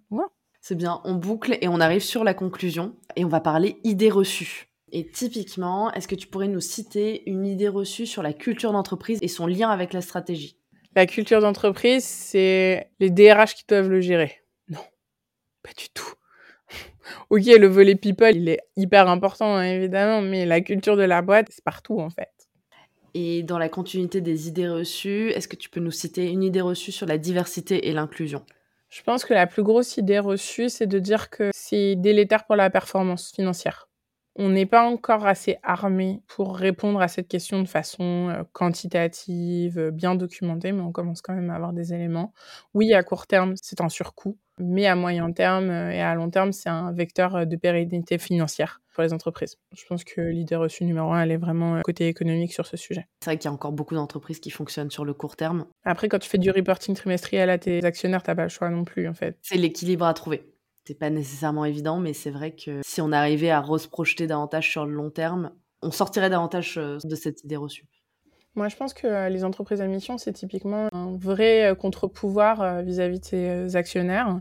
C'est 0.60 0.74
bien, 0.74 1.00
on 1.04 1.14
boucle 1.14 1.56
et 1.60 1.68
on 1.68 1.80
arrive 1.80 2.02
sur 2.02 2.24
la 2.24 2.34
conclusion 2.34 2.94
et 3.16 3.24
on 3.24 3.28
va 3.28 3.40
parler 3.40 3.78
idées 3.84 4.10
reçues. 4.10 4.67
Et 4.92 5.06
typiquement, 5.06 5.92
est-ce 5.92 6.08
que 6.08 6.14
tu 6.14 6.26
pourrais 6.26 6.48
nous 6.48 6.60
citer 6.60 7.28
une 7.28 7.46
idée 7.46 7.68
reçue 7.68 8.06
sur 8.06 8.22
la 8.22 8.32
culture 8.32 8.72
d'entreprise 8.72 9.18
et 9.22 9.28
son 9.28 9.46
lien 9.46 9.70
avec 9.70 9.92
la 9.92 10.00
stratégie? 10.00 10.56
La 10.96 11.06
culture 11.06 11.40
d'entreprise, 11.40 12.04
c'est 12.04 12.90
les 12.98 13.10
DRH 13.10 13.54
qui 13.54 13.64
doivent 13.68 13.90
le 13.90 14.00
gérer. 14.00 14.42
Non, 14.68 14.80
pas 15.62 15.72
du 15.76 15.88
tout. 15.90 16.14
ok, 17.30 17.44
le 17.44 17.66
volet 17.66 17.94
people, 17.94 18.34
il 18.34 18.48
est 18.48 18.60
hyper 18.76 19.08
important, 19.08 19.56
hein, 19.56 19.64
évidemment, 19.64 20.22
mais 20.22 20.46
la 20.46 20.60
culture 20.60 20.96
de 20.96 21.02
la 21.02 21.20
boîte, 21.22 21.48
c'est 21.50 21.64
partout, 21.64 22.00
en 22.00 22.10
fait. 22.10 22.30
Et 23.14 23.42
dans 23.42 23.58
la 23.58 23.68
continuité 23.68 24.20
des 24.20 24.48
idées 24.48 24.68
reçues, 24.68 25.30
est-ce 25.30 25.48
que 25.48 25.56
tu 25.56 25.68
peux 25.68 25.80
nous 25.80 25.90
citer 25.90 26.30
une 26.30 26.42
idée 26.42 26.60
reçue 26.60 26.92
sur 26.92 27.06
la 27.06 27.18
diversité 27.18 27.88
et 27.88 27.92
l'inclusion? 27.92 28.44
Je 28.88 29.02
pense 29.02 29.24
que 29.24 29.34
la 29.34 29.46
plus 29.46 29.62
grosse 29.62 29.98
idée 29.98 30.18
reçue, 30.18 30.70
c'est 30.70 30.86
de 30.86 30.98
dire 30.98 31.28
que 31.28 31.50
c'est 31.52 31.94
délétère 31.96 32.46
pour 32.46 32.56
la 32.56 32.70
performance 32.70 33.32
financière 33.32 33.87
on 34.38 34.50
n'est 34.50 34.66
pas 34.66 34.84
encore 34.84 35.26
assez 35.26 35.58
armé 35.64 36.22
pour 36.28 36.56
répondre 36.56 37.00
à 37.02 37.08
cette 37.08 37.26
question 37.26 37.60
de 37.60 37.68
façon 37.68 38.28
euh, 38.30 38.44
quantitative, 38.52 39.78
euh, 39.78 39.90
bien 39.90 40.14
documentée, 40.14 40.70
mais 40.70 40.80
on 40.80 40.92
commence 40.92 41.20
quand 41.20 41.34
même 41.34 41.50
à 41.50 41.56
avoir 41.56 41.72
des 41.72 41.92
éléments. 41.92 42.32
Oui, 42.72 42.94
à 42.94 43.02
court 43.02 43.26
terme, 43.26 43.54
c'est 43.60 43.80
un 43.80 43.88
surcoût, 43.88 44.38
mais 44.58 44.86
à 44.86 44.94
moyen 44.94 45.32
terme 45.32 45.70
euh, 45.70 45.90
et 45.90 46.00
à 46.00 46.14
long 46.14 46.30
terme, 46.30 46.52
c'est 46.52 46.68
un 46.68 46.92
vecteur 46.92 47.46
de 47.46 47.56
pérennité 47.56 48.16
financière 48.16 48.80
pour 48.94 49.02
les 49.02 49.12
entreprises. 49.12 49.56
Je 49.76 49.84
pense 49.86 50.04
que 50.04 50.20
l'idée 50.20 50.56
reçue 50.56 50.84
numéro 50.84 51.12
un, 51.12 51.22
elle 51.22 51.32
est 51.32 51.36
vraiment 51.36 51.82
côté 51.82 52.06
économique 52.06 52.52
sur 52.52 52.66
ce 52.66 52.76
sujet. 52.76 53.08
C'est 53.20 53.30
vrai 53.30 53.38
qu'il 53.38 53.48
y 53.48 53.50
a 53.50 53.54
encore 53.54 53.72
beaucoup 53.72 53.96
d'entreprises 53.96 54.38
qui 54.38 54.50
fonctionnent 54.50 54.90
sur 54.90 55.04
le 55.04 55.14
court 55.14 55.34
terme. 55.34 55.66
Après, 55.84 56.08
quand 56.08 56.18
tu 56.20 56.28
fais 56.28 56.38
du 56.38 56.50
reporting 56.52 56.94
trimestriel 56.94 57.50
à 57.50 57.58
tes 57.58 57.84
actionnaires, 57.84 58.22
t'as 58.22 58.36
pas 58.36 58.44
le 58.44 58.48
choix 58.48 58.70
non 58.70 58.84
plus, 58.84 59.08
en 59.08 59.14
fait. 59.14 59.36
C'est 59.42 59.56
l'équilibre 59.56 60.06
à 60.06 60.14
trouver 60.14 60.44
c'est 60.88 60.98
pas 60.98 61.10
nécessairement 61.10 61.66
évident, 61.66 61.98
mais 61.98 62.14
c'est 62.14 62.30
vrai 62.30 62.52
que 62.52 62.80
si 62.82 63.02
on 63.02 63.12
arrivait 63.12 63.50
à 63.50 63.62
se 63.62 63.88
projeter 63.88 64.26
davantage 64.26 64.70
sur 64.70 64.86
le 64.86 64.94
long 64.94 65.10
terme, 65.10 65.52
on 65.82 65.90
sortirait 65.90 66.30
davantage 66.30 66.78
euh, 66.78 66.96
de 67.04 67.14
cette 67.14 67.44
idée 67.44 67.56
reçue. 67.56 67.84
Moi, 68.54 68.68
je 68.68 68.76
pense 68.76 68.94
que 68.94 69.06
euh, 69.06 69.28
les 69.28 69.44
entreprises 69.44 69.82
à 69.82 69.86
mission, 69.86 70.16
c'est 70.16 70.32
typiquement 70.32 70.88
un 70.92 71.14
vrai 71.14 71.66
euh, 71.66 71.74
contre-pouvoir 71.74 72.82
vis-à-vis 72.82 73.20
de 73.20 73.24
ses 73.24 73.76
actionnaires. 73.76 74.40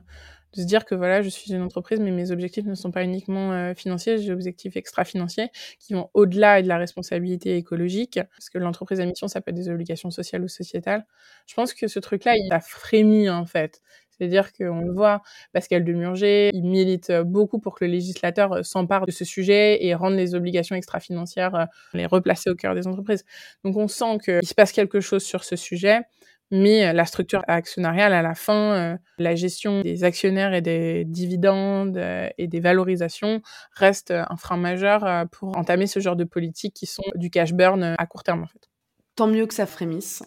De 0.55 0.61
se 0.61 0.65
dire 0.65 0.85
que 0.85 0.95
voilà, 0.95 1.21
je 1.21 1.27
suis 1.27 1.51
une 1.51 1.61
entreprise, 1.61 1.99
mais 1.99 2.11
mes 2.11 2.31
objectifs 2.31 2.65
ne 2.65 2.75
sont 2.75 2.91
pas 2.91 3.03
uniquement 3.03 3.73
financiers, 3.75 4.17
j'ai 4.17 4.27
des 4.27 4.31
objectifs 4.31 4.77
extra-financiers 4.77 5.49
qui 5.77 5.93
vont 5.93 6.09
au-delà 6.13 6.61
de 6.61 6.69
la 6.69 6.77
responsabilité 6.77 7.57
écologique, 7.57 8.21
parce 8.31 8.49
que 8.49 8.57
l'entreprise 8.57 9.01
à 9.01 9.05
mission, 9.05 9.27
ça 9.27 9.41
peut 9.41 9.51
être 9.51 9.57
des 9.57 9.67
obligations 9.67 10.09
sociales 10.09 10.43
ou 10.43 10.47
sociétales. 10.47 11.05
Je 11.47 11.53
pense 11.53 11.73
que 11.73 11.89
ce 11.89 11.99
truc-là, 11.99 12.37
il 12.37 12.51
a 12.53 12.61
frémi 12.61 13.29
en 13.29 13.45
fait. 13.45 13.81
C'est-à-dire 14.17 14.51
qu'on 14.53 14.81
le 14.81 14.93
voit, 14.93 15.21
Pascal 15.53 15.83
Demurger, 15.83 16.49
il 16.53 16.63
milite 16.63 17.11
beaucoup 17.25 17.59
pour 17.59 17.75
que 17.75 17.85
le 17.85 17.91
législateur 17.91 18.53
euh, 18.53 18.63
s'empare 18.63 19.05
de 19.05 19.11
ce 19.11 19.25
sujet 19.25 19.83
et 19.85 19.93
rende 19.93 20.15
les 20.15 20.35
obligations 20.35 20.75
extra-financières, 20.75 21.55
euh, 21.55 21.65
les 21.93 22.05
replacer 22.05 22.49
au 22.49 22.55
cœur 22.55 22.75
des 22.75 22.87
entreprises. 22.87 23.23
Donc 23.63 23.77
on 23.77 23.87
sent 23.87 24.17
qu'il 24.23 24.47
se 24.47 24.53
passe 24.53 24.71
quelque 24.71 24.99
chose 24.99 25.23
sur 25.23 25.43
ce 25.43 25.55
sujet, 25.55 26.01
mais 26.49 26.93
la 26.93 27.05
structure 27.05 27.43
actionnariale, 27.47 28.13
à 28.13 28.21
la 28.21 28.33
fin, 28.33 28.73
euh, 28.73 28.97
la 29.17 29.35
gestion 29.35 29.81
des 29.81 30.03
actionnaires 30.05 30.53
et 30.53 30.61
des 30.61 31.03
dividendes 31.05 32.01
et 32.37 32.47
des 32.47 32.59
valorisations 32.61 33.41
reste 33.73 34.11
un 34.11 34.37
frein 34.37 34.57
majeur 34.57 35.27
pour 35.31 35.57
entamer 35.57 35.87
ce 35.87 35.99
genre 35.99 36.15
de 36.15 36.23
politiques 36.23 36.73
qui 36.73 36.85
sont 36.85 37.03
du 37.15 37.29
cash 37.29 37.53
burn 37.53 37.95
à 37.97 38.05
court 38.05 38.23
terme 38.23 38.43
en 38.43 38.47
fait. 38.47 38.69
Tant 39.15 39.27
mieux 39.27 39.45
que 39.45 39.53
ça 39.53 39.65
frémisse. 39.65 40.23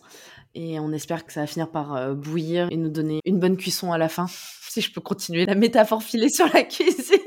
Et 0.55 0.81
on 0.81 0.93
espère 0.93 1.25
que 1.25 1.33
ça 1.33 1.41
va 1.41 1.47
finir 1.47 1.71
par 1.71 1.95
euh, 1.95 2.15
bouillir 2.15 2.69
et 2.71 2.77
nous 2.77 2.89
donner 2.89 3.21
une 3.25 3.39
bonne 3.39 3.57
cuisson 3.57 3.93
à 3.93 3.99
la 3.99 4.09
fin, 4.09 4.27
si 4.69 4.81
je 4.81 4.93
peux 4.93 5.01
continuer 5.01 5.47
la 5.47 5.55
métaphore 5.55 6.03
filée 6.03 6.29
sur 6.29 6.47
la 6.53 6.63
cuisine. 6.65 7.19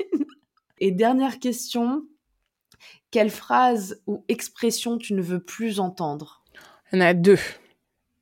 Et 0.78 0.90
dernière 0.90 1.38
question, 1.38 2.02
quelle 3.10 3.30
phrase 3.30 4.02
ou 4.06 4.24
expression 4.28 4.98
tu 4.98 5.14
ne 5.14 5.22
veux 5.22 5.42
plus 5.42 5.80
entendre? 5.80 6.42
Il 6.92 6.98
y 6.98 7.02
en 7.02 7.04
a 7.06 7.14
deux. 7.14 7.38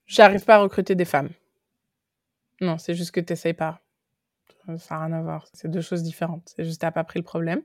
J'arrive 0.07 0.45
pas 0.45 0.57
à 0.57 0.59
recruter 0.59 0.95
des 0.95 1.05
femmes. 1.05 1.31
Non, 2.61 2.79
c'est 2.79 2.95
juste 2.95 3.11
que 3.11 3.21
tu 3.21 3.33
n'essayes 3.33 3.55
pas. 3.55 3.81
Ça 4.79 4.95
n'a 4.95 5.07
rien 5.07 5.17
à 5.17 5.23
voir. 5.23 5.49
C'est 5.53 5.69
deux 5.69 5.81
choses 5.81 6.03
différentes. 6.03 6.53
C'est 6.55 6.65
juste 6.65 6.81
que 6.81 6.87
tu 6.87 6.93
pas 6.93 7.05
pris 7.05 7.19
le 7.19 7.25
problème. 7.25 7.63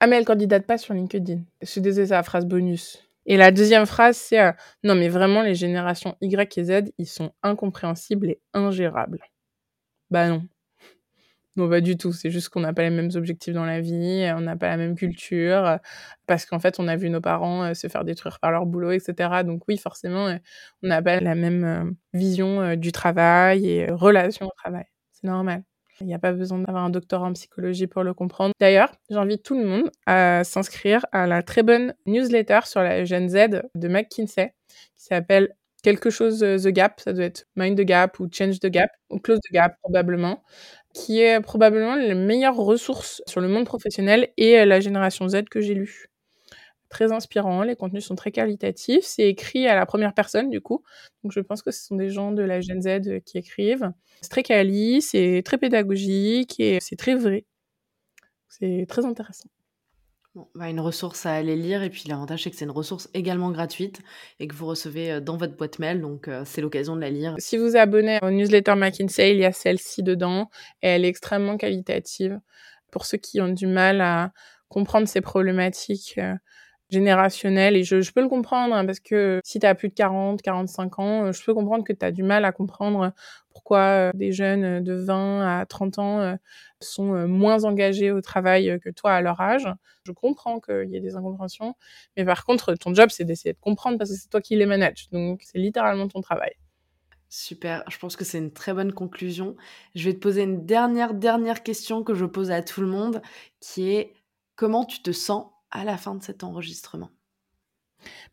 Ah, 0.00 0.06
mais 0.06 0.16
elle 0.16 0.24
candidate 0.24 0.66
pas 0.66 0.78
sur 0.78 0.94
LinkedIn. 0.94 1.40
Je 1.60 1.66
suis 1.66 1.80
désolée, 1.80 2.08
c'est 2.08 2.14
la 2.14 2.22
phrase 2.22 2.46
bonus. 2.46 3.07
Et 3.28 3.36
la 3.36 3.52
deuxième 3.52 3.86
phrase, 3.86 4.16
c'est 4.16 4.40
euh, 4.40 4.52
non, 4.84 4.96
mais 4.96 5.08
vraiment, 5.08 5.42
les 5.42 5.54
générations 5.54 6.16
Y 6.22 6.58
et 6.58 6.64
Z, 6.64 6.92
ils 6.98 7.06
sont 7.06 7.32
incompréhensibles 7.44 8.30
et 8.30 8.40
ingérables. 8.54 9.20
Bah 10.10 10.28
non. 10.28 10.44
Non, 11.56 11.68
pas 11.68 11.80
du 11.80 11.96
tout. 11.96 12.12
C'est 12.12 12.30
juste 12.30 12.50
qu'on 12.50 12.60
n'a 12.60 12.72
pas 12.72 12.82
les 12.82 12.90
mêmes 12.90 13.10
objectifs 13.16 13.52
dans 13.54 13.64
la 13.64 13.80
vie, 13.80 14.30
on 14.36 14.40
n'a 14.42 14.56
pas 14.56 14.68
la 14.68 14.76
même 14.76 14.94
culture, 14.94 15.66
euh, 15.66 15.76
parce 16.26 16.46
qu'en 16.46 16.60
fait, 16.60 16.78
on 16.78 16.86
a 16.88 16.94
vu 16.96 17.10
nos 17.10 17.20
parents 17.20 17.64
euh, 17.64 17.74
se 17.74 17.88
faire 17.88 18.04
détruire 18.04 18.38
par 18.40 18.52
leur 18.52 18.64
boulot, 18.66 18.92
etc. 18.92 19.42
Donc 19.44 19.62
oui, 19.68 19.76
forcément, 19.76 20.26
on 20.82 20.86
n'a 20.88 21.02
pas 21.02 21.20
la 21.20 21.34
même 21.34 21.96
vision 22.12 22.76
du 22.76 22.92
travail 22.92 23.68
et 23.68 23.90
relation 23.90 24.46
au 24.46 24.52
travail. 24.56 24.84
C'est 25.12 25.26
normal. 25.26 25.64
Il 26.00 26.06
n'y 26.06 26.14
a 26.14 26.18
pas 26.18 26.32
besoin 26.32 26.58
d'avoir 26.58 26.84
un 26.84 26.90
doctorat 26.90 27.26
en 27.26 27.32
psychologie 27.32 27.86
pour 27.86 28.04
le 28.04 28.14
comprendre. 28.14 28.54
D'ailleurs, 28.60 28.92
j'invite 29.10 29.42
tout 29.42 29.58
le 29.58 29.64
monde 29.64 29.90
à 30.06 30.44
s'inscrire 30.44 31.04
à 31.12 31.26
la 31.26 31.42
très 31.42 31.62
bonne 31.62 31.94
newsletter 32.06 32.60
sur 32.64 32.82
la 32.82 33.04
Gen 33.04 33.28
Z 33.28 33.62
de 33.74 33.88
McKinsey 33.88 34.54
qui 34.96 35.04
s'appelle 35.04 35.54
quelque 35.82 36.10
chose 36.10 36.42
euh, 36.42 36.58
The 36.58 36.68
Gap, 36.68 37.00
ça 37.00 37.12
doit 37.12 37.24
être 37.24 37.46
Mind 37.56 37.78
the 37.78 37.82
Gap 37.82 38.18
ou 38.20 38.28
Change 38.30 38.58
the 38.60 38.66
Gap 38.66 38.90
ou 39.10 39.18
Close 39.18 39.38
the 39.40 39.52
Gap 39.52 39.76
probablement, 39.82 40.42
qui 40.94 41.20
est 41.20 41.40
probablement 41.40 41.94
la 41.94 42.14
meilleure 42.14 42.56
ressource 42.56 43.22
sur 43.26 43.40
le 43.40 43.48
monde 43.48 43.64
professionnel 43.64 44.28
et 44.36 44.64
la 44.64 44.80
génération 44.80 45.28
Z 45.28 45.44
que 45.50 45.60
j'ai 45.60 45.74
lu 45.74 46.07
très 46.88 47.12
inspirant, 47.12 47.62
les 47.62 47.76
contenus 47.76 48.04
sont 48.04 48.14
très 48.14 48.32
qualitatifs, 48.32 49.04
c'est 49.04 49.28
écrit 49.28 49.66
à 49.66 49.74
la 49.74 49.86
première 49.86 50.14
personne 50.14 50.50
du 50.50 50.60
coup, 50.60 50.82
donc 51.22 51.32
je 51.32 51.40
pense 51.40 51.62
que 51.62 51.70
ce 51.70 51.84
sont 51.84 51.96
des 51.96 52.10
gens 52.10 52.32
de 52.32 52.42
la 52.42 52.60
Gen 52.60 52.80
Z 52.82 52.86
euh, 53.06 53.20
qui 53.20 53.38
écrivent. 53.38 53.92
C'est 54.22 54.30
très 54.30 54.42
quali, 54.42 55.02
c'est 55.02 55.42
très 55.44 55.58
pédagogique 55.58 56.58
et 56.60 56.78
c'est 56.80 56.96
très 56.96 57.14
vrai. 57.14 57.44
C'est 58.48 58.86
très 58.88 59.04
intéressant. 59.04 59.48
Bah, 60.54 60.68
une 60.68 60.80
ressource 60.80 61.26
à 61.26 61.32
aller 61.32 61.56
lire 61.56 61.82
et 61.82 61.90
puis 61.90 62.04
l'avantage 62.06 62.44
c'est 62.44 62.50
que 62.50 62.56
c'est 62.56 62.64
une 62.64 62.70
ressource 62.70 63.08
également 63.12 63.50
gratuite 63.50 64.00
et 64.38 64.46
que 64.46 64.54
vous 64.54 64.66
recevez 64.66 65.12
euh, 65.12 65.20
dans 65.20 65.36
votre 65.36 65.56
boîte 65.56 65.78
mail 65.78 66.00
donc 66.00 66.28
euh, 66.28 66.42
c'est 66.44 66.60
l'occasion 66.60 66.94
de 66.94 67.00
la 67.00 67.10
lire. 67.10 67.34
Si 67.38 67.56
vous 67.56 67.76
abonnez 67.76 68.18
au 68.22 68.30
newsletter 68.30 68.74
McKinsey, 68.76 69.32
il 69.32 69.38
y 69.38 69.44
a 69.44 69.52
celle-ci 69.52 70.02
dedans 70.02 70.50
et 70.82 70.88
elle 70.88 71.04
est 71.04 71.08
extrêmement 71.08 71.56
qualitative 71.56 72.38
pour 72.90 73.04
ceux 73.04 73.18
qui 73.18 73.40
ont 73.40 73.48
du 73.48 73.66
mal 73.66 74.00
à 74.00 74.32
comprendre 74.68 75.08
ces 75.08 75.20
problématiques 75.20 76.20
générationnel 76.90 77.76
et 77.76 77.84
je, 77.84 78.12
peux 78.12 78.22
le 78.22 78.28
comprendre 78.28 78.74
hein, 78.74 78.86
parce 78.86 79.00
que 79.00 79.40
si 79.44 79.58
tu 79.58 79.66
as 79.66 79.74
plus 79.74 79.88
de 79.88 79.94
40, 79.94 80.40
45 80.40 80.98
ans, 80.98 81.24
euh, 81.24 81.32
je 81.32 81.44
peux 81.44 81.54
comprendre 81.54 81.84
que 81.84 81.92
tu 81.92 82.04
as 82.04 82.12
du 82.12 82.22
mal 82.22 82.44
à 82.44 82.52
comprendre 82.52 83.12
pourquoi 83.50 83.80
euh, 83.80 84.10
des 84.14 84.32
jeunes 84.32 84.82
de 84.82 84.94
20 84.94 85.60
à 85.60 85.66
30 85.66 85.98
ans 85.98 86.20
euh, 86.20 86.34
sont 86.80 87.26
moins 87.26 87.64
engagés 87.64 88.10
au 88.10 88.20
travail 88.20 88.78
que 88.82 88.88
toi 88.88 89.12
à 89.12 89.20
leur 89.20 89.40
âge. 89.40 89.68
Je 90.04 90.12
comprends 90.12 90.60
qu'il 90.60 90.88
y 90.88 90.96
ait 90.96 91.00
des 91.00 91.16
incompréhensions, 91.16 91.74
mais 92.16 92.24
par 92.24 92.44
contre, 92.44 92.74
ton 92.74 92.94
job, 92.94 93.10
c'est 93.10 93.24
d'essayer 93.24 93.52
de 93.52 93.58
comprendre 93.58 93.98
parce 93.98 94.10
que 94.10 94.16
c'est 94.16 94.30
toi 94.30 94.40
qui 94.40 94.56
les 94.56 94.64
manages. 94.64 95.08
Donc, 95.10 95.42
c'est 95.44 95.58
littéralement 95.58 96.06
ton 96.06 96.20
travail. 96.20 96.52
Super, 97.28 97.84
je 97.88 97.98
pense 97.98 98.16
que 98.16 98.24
c'est 98.24 98.38
une 98.38 98.52
très 98.52 98.72
bonne 98.72 98.92
conclusion. 98.92 99.56
Je 99.94 100.04
vais 100.04 100.14
te 100.14 100.20
poser 100.20 100.44
une 100.44 100.64
dernière, 100.64 101.12
dernière 101.12 101.62
question 101.62 102.02
que 102.02 102.14
je 102.14 102.24
pose 102.24 102.50
à 102.50 102.62
tout 102.62 102.80
le 102.80 102.86
monde, 102.86 103.20
qui 103.60 103.90
est 103.90 104.14
comment 104.56 104.84
tu 104.84 105.02
te 105.02 105.12
sens 105.12 105.46
à 105.70 105.84
la 105.84 105.96
fin 105.96 106.14
de 106.14 106.22
cet 106.22 106.44
enregistrement 106.44 107.10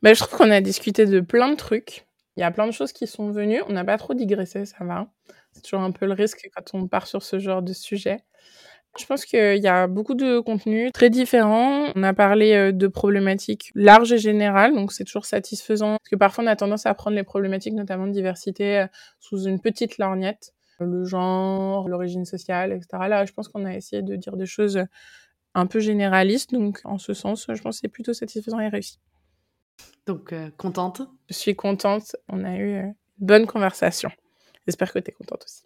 bah, 0.02 0.14
Je 0.14 0.24
trouve 0.24 0.38
qu'on 0.38 0.52
a 0.52 0.62
discuté 0.62 1.06
de 1.06 1.20
plein 1.20 1.50
de 1.50 1.56
trucs. 1.56 2.08
Il 2.38 2.42
y 2.42 2.44
a 2.44 2.52
plein 2.52 2.68
de 2.68 2.72
choses 2.72 2.92
qui 2.92 3.08
sont 3.08 3.32
venues. 3.32 3.62
On 3.68 3.74
n'a 3.74 3.86
pas 3.86 3.98
trop 3.98 4.14
digressé, 4.14 4.66
ça 4.66 4.84
va. 4.84 5.08
C'est 5.52 5.62
toujours 5.62 5.82
un 5.82 5.92
peu 5.92 6.06
le 6.06 6.14
risque 6.14 6.50
quand 6.54 6.78
on 6.78 6.88
part 6.88 7.08
sur 7.08 7.24
ce 7.24 7.40
genre 7.40 7.62
de 7.62 7.74
sujet. 7.74 8.20
Je 8.98 9.06
pense 9.06 9.26
qu'il 9.26 9.58
y 9.58 9.68
a 9.68 9.88
beaucoup 9.88 10.16
de 10.16 10.40
contenus 10.40 10.92
très 10.94 11.10
différents. 11.10 11.88
On 11.96 12.04
a 12.04 12.14
parlé 12.14 12.54
euh, 12.54 12.72
de 12.72 12.88
problématiques 12.88 13.72
larges 13.76 14.14
et 14.14 14.18
générales, 14.18 14.74
donc 14.74 14.94
c'est 14.94 15.04
toujours 15.04 15.26
satisfaisant. 15.26 15.98
Parce 15.98 16.10
que 16.10 16.16
parfois 16.16 16.46
on 16.46 16.48
a 16.48 16.56
tendance 16.56 16.86
à 16.86 16.94
prendre 16.94 17.16
les 17.18 17.24
problématiques, 17.24 17.74
notamment 17.74 18.08
de 18.08 18.14
diversité, 18.14 18.80
euh, 18.80 18.88
sous 19.20 19.44
une 19.44 19.60
petite 19.60 19.98
lorgnette. 19.98 20.54
Le 20.80 21.06
genre, 21.06 21.88
l'origine 21.88 22.26
sociale, 22.26 22.74
etc. 22.74 22.88
Là, 23.08 23.26
je 23.26 23.32
pense 23.32 23.48
qu'on 23.48 23.66
a 23.66 23.74
essayé 23.76 24.02
de 24.02 24.16
dire 24.18 24.36
des 24.36 24.46
choses 24.46 24.84
un 25.56 25.66
peu 25.66 25.80
généraliste. 25.80 26.54
Donc, 26.54 26.82
en 26.84 27.00
ce 27.00 27.14
sens, 27.14 27.48
je 27.52 27.62
pense 27.62 27.78
que 27.78 27.82
c'est 27.82 27.88
plutôt 27.88 28.14
satisfaisant 28.14 28.60
et 28.60 28.68
réussi. 28.68 29.00
Donc, 30.06 30.34
euh, 30.34 30.52
contente? 30.58 31.02
Je 31.30 31.34
suis 31.34 31.56
contente. 31.56 32.16
On 32.30 32.44
a 32.44 32.56
eu 32.58 32.76
euh, 32.76 32.82
une 32.82 32.96
bonne 33.20 33.48
conversation. 33.48 34.12
J'espère 34.68 34.94
que 34.94 35.00
tu 35.00 35.10
es 35.10 35.14
contente 35.14 35.44
aussi. 35.46 35.64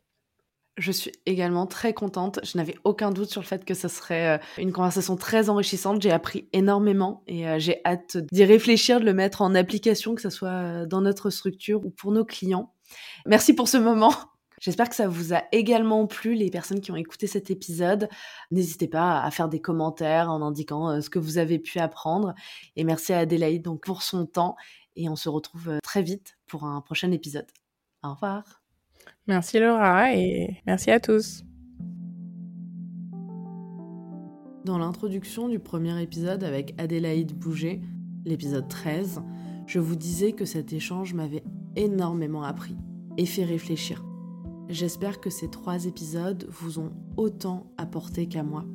Je 0.78 0.94
suis 0.94 1.12
également 1.26 1.68
très 1.68 1.94
contente. 1.94 2.40
Je 2.44 2.58
n'avais 2.58 2.76
aucun 2.86 3.12
doute 3.12 3.30
sur 3.30 3.42
le 3.42 3.46
fait 3.46 3.66
que 3.66 3.74
ce 3.74 3.90
serait 3.90 4.38
euh, 4.38 4.42
une 4.58 4.72
conversation 4.72 5.18
très 5.18 5.50
enrichissante. 5.50 6.02
J'ai 6.02 6.12
appris 6.12 6.48
énormément 6.54 7.24
et 7.28 7.60
j'ai 7.60 7.82
hâte 7.84 8.18
d'y 8.32 8.46
réfléchir, 8.46 9.02
de 9.02 9.06
le 9.06 9.14
mettre 9.14 9.42
en 9.42 9.56
application, 9.56 10.16
que 10.16 10.22
ce 10.22 10.30
soit 10.30 10.86
dans 10.86 11.02
notre 11.02 11.32
structure 11.32 11.86
ou 11.86 11.90
pour 11.90 12.14
nos 12.14 12.24
clients. 12.24 12.74
Merci 13.26 13.54
pour 13.54 13.68
ce 13.68 13.78
moment 13.78 14.14
J'espère 14.60 14.90
que 14.90 14.96
ça 14.96 15.08
vous 15.08 15.34
a 15.34 15.44
également 15.52 16.06
plu, 16.08 16.34
les 16.34 16.50
personnes 16.50 16.82
qui 16.82 16.92
ont 16.92 16.96
écouté 16.96 17.28
cet 17.28 17.50
épisode. 17.50 18.10
N'hésitez 18.52 18.88
pas 18.88 19.22
à 19.22 19.32
faire 19.32 19.50
des 19.50 19.62
commentaires 19.62 20.30
en 20.30 20.42
indiquant 20.42 20.90
euh, 20.90 21.02
ce 21.02 21.10
que 21.10 21.20
vous 21.20 21.38
avez 21.38 21.60
pu 21.60 21.80
apprendre. 21.80 22.34
Et 22.76 22.84
merci 22.84 23.14
à 23.14 23.20
Adélaïde 23.20 23.64
donc, 23.64 23.84
pour 23.84 24.04
son 24.04 24.26
temps. 24.26 24.56
Et 24.96 25.10
on 25.10 25.16
se 25.16 25.30
retrouve 25.30 25.70
euh, 25.70 25.80
très 25.82 26.02
vite 26.02 26.38
pour 26.48 26.66
un 26.66 26.82
prochain 26.82 27.12
épisode. 27.12 27.48
Au 28.04 28.14
revoir. 28.14 28.62
Merci 29.28 29.60
Laura 29.60 30.14
et 30.14 30.62
merci 30.66 30.92
à 30.92 31.00
tous. 31.00 31.44
Dans 34.66 34.78
l'introduction 34.78 35.48
du 35.48 35.60
premier 35.60 36.02
épisode 36.02 36.44
avec 36.44 36.74
Adélaïde 36.78 37.34
Bouget, 37.34 37.82
l'épisode 38.26 38.68
13, 38.68 39.22
je 39.68 39.80
vous 39.80 39.96
disais 39.96 40.34
que 40.34 40.46
cet 40.46 40.74
échange 40.74 41.14
m'avait 41.14 41.44
énormément 41.76 42.44
appris 42.44 42.76
et 43.18 43.26
fait 43.26 43.46
réfléchir. 43.46 44.09
J'espère 44.70 45.20
que 45.20 45.32
ces 45.32 45.50
trois 45.50 45.86
épisodes 45.86 46.46
vous 46.48 46.78
ont 46.78 46.92
autant 47.18 47.66
apporté 47.78 48.28
qu'à 48.28 48.44
moi. 48.44 48.66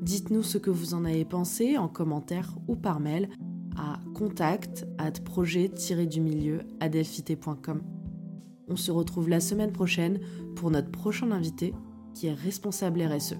Dites-nous 0.00 0.42
ce 0.42 0.56
que 0.56 0.70
vous 0.70 0.94
en 0.94 1.04
avez 1.04 1.26
pensé 1.26 1.76
en 1.76 1.86
commentaire 1.86 2.56
ou 2.66 2.76
par 2.76 2.98
mail 2.98 3.28
à 3.76 4.00
contact 4.14 4.86
at 4.96 5.12
projet-du 5.12 6.20
milieu 6.22 6.60
On 8.68 8.76
se 8.76 8.90
retrouve 8.90 9.28
la 9.28 9.40
semaine 9.40 9.72
prochaine 9.72 10.18
pour 10.54 10.70
notre 10.70 10.90
prochain 10.90 11.30
invité 11.30 11.74
qui 12.14 12.28
est 12.28 12.34
responsable 12.34 13.02
RSE. 13.02 13.36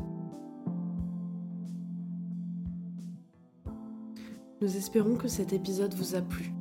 Nous 4.61 4.77
espérons 4.77 5.17
que 5.17 5.29
cet 5.29 5.55
épisode 5.55 5.95
vous 5.95 6.17
a 6.17 6.21
plu. 6.21 6.53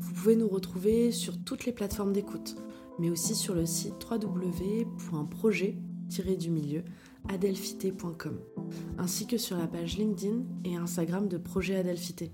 Vous 0.00 0.14
pouvez 0.14 0.36
nous 0.36 0.48
retrouver 0.48 1.12
sur 1.12 1.36
toutes 1.44 1.66
les 1.66 1.72
plateformes 1.72 2.14
d'écoute 2.14 2.56
mais 2.98 3.10
aussi 3.10 3.34
sur 3.34 3.54
le 3.54 3.66
site 3.66 3.94
www.projet-du-milieu 4.10 6.84
ainsi 8.98 9.26
que 9.26 9.38
sur 9.38 9.58
la 9.58 9.66
page 9.66 9.98
LinkedIn 9.98 10.44
et 10.64 10.76
Instagram 10.76 11.28
de 11.28 11.36
Projet 11.36 11.76
Adelphité. 11.76 12.32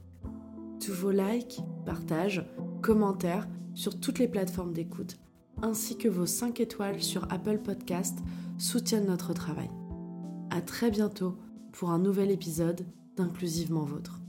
Tous 0.80 0.92
vos 0.92 1.10
likes, 1.10 1.60
partages, 1.84 2.46
commentaires 2.82 3.48
sur 3.74 3.98
toutes 3.98 4.18
les 4.18 4.28
plateformes 4.28 4.72
d'écoute, 4.72 5.16
ainsi 5.62 5.96
que 5.96 6.08
vos 6.08 6.26
5 6.26 6.60
étoiles 6.60 7.02
sur 7.02 7.30
Apple 7.32 7.58
Podcast 7.58 8.18
soutiennent 8.58 9.06
notre 9.06 9.32
travail. 9.32 9.70
À 10.50 10.60
très 10.60 10.90
bientôt 10.90 11.36
pour 11.72 11.90
un 11.90 11.98
nouvel 11.98 12.30
épisode 12.30 12.86
d'Inclusivement 13.16 13.84
Vôtre. 13.84 14.23